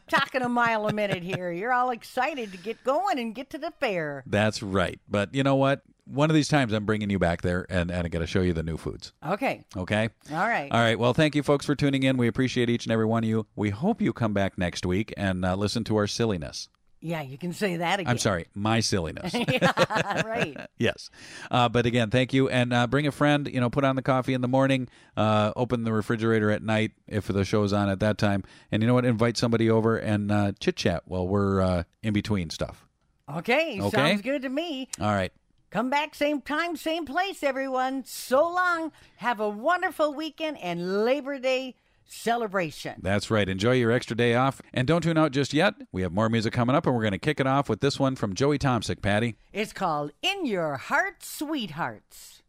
[0.10, 1.52] talking a mile a minute here.
[1.52, 4.24] You're all excited to get going and get to the fair.
[4.26, 5.00] That's right.
[5.10, 5.82] But you know what?
[6.06, 8.42] One of these times, I'm bringing you back there, and and I got to show
[8.42, 9.14] you the new foods.
[9.26, 9.64] Okay.
[9.78, 10.10] Okay.
[10.32, 10.72] All right.
[10.72, 10.98] All right.
[10.98, 12.18] Well, thank you, folks, for tuning in.
[12.18, 13.46] We appreciate each and every one of you.
[13.56, 16.70] We hope you come back next week and uh, listen to our silliness.
[17.04, 18.12] Yeah, you can say that again.
[18.12, 19.34] I'm sorry, my silliness.
[19.52, 20.56] yeah, right.
[20.78, 21.10] yes.
[21.50, 22.48] Uh, but again, thank you.
[22.48, 24.88] And uh, bring a friend, you know, put on the coffee in the morning,
[25.18, 28.44] uh, open the refrigerator at night if the show's on at that time.
[28.72, 29.06] And you know what?
[29.06, 32.86] Invite somebody over and uh, chit chat while we're uh, in between stuff.
[33.30, 33.90] Okay, Okay.
[33.90, 34.88] sounds good to me.
[35.00, 35.32] All right.
[35.72, 38.04] Come back same time, same place, everyone.
[38.06, 38.92] So long.
[39.18, 41.76] Have a wonderful weekend and Labor Day
[42.12, 43.00] celebration.
[43.02, 43.48] That's right.
[43.48, 44.62] Enjoy your extra day off.
[44.74, 45.76] And don't tune out just yet.
[45.92, 48.00] We have more music coming up, and we're going to kick it off with this
[48.00, 49.38] one from Joey Tomsick, Patty.
[49.54, 52.42] It's called In Your Heart, Sweethearts.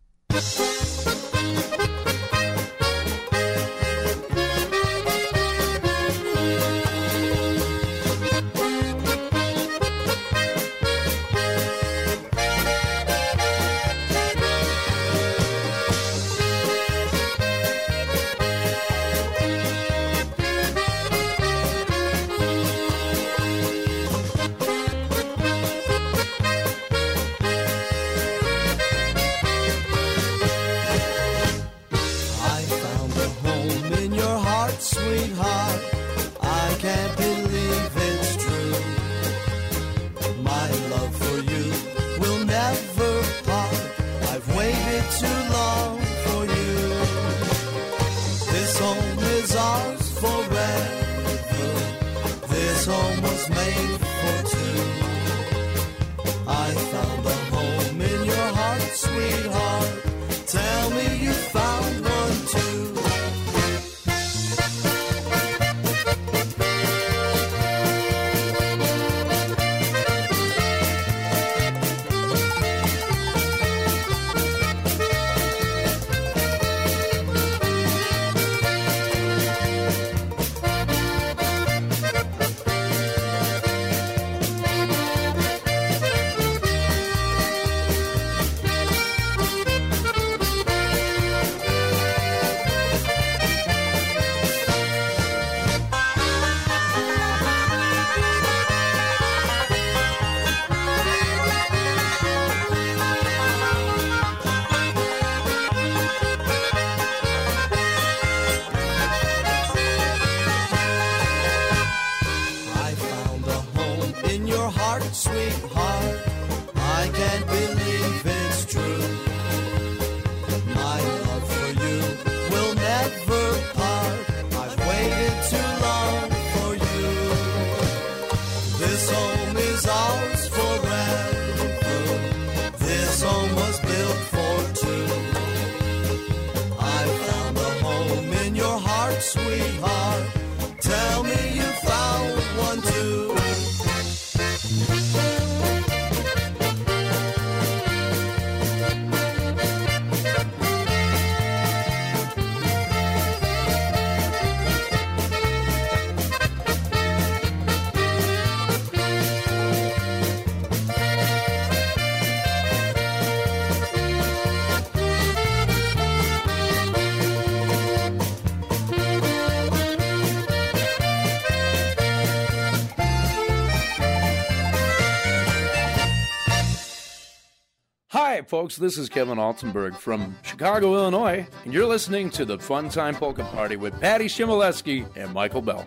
[178.33, 178.77] Hi, folks.
[178.77, 183.45] This is Kevin Altenberg from Chicago, Illinois, and you're listening to the Fun Time Polka
[183.45, 185.87] Party with Patty Chmielewski and Michael Bell.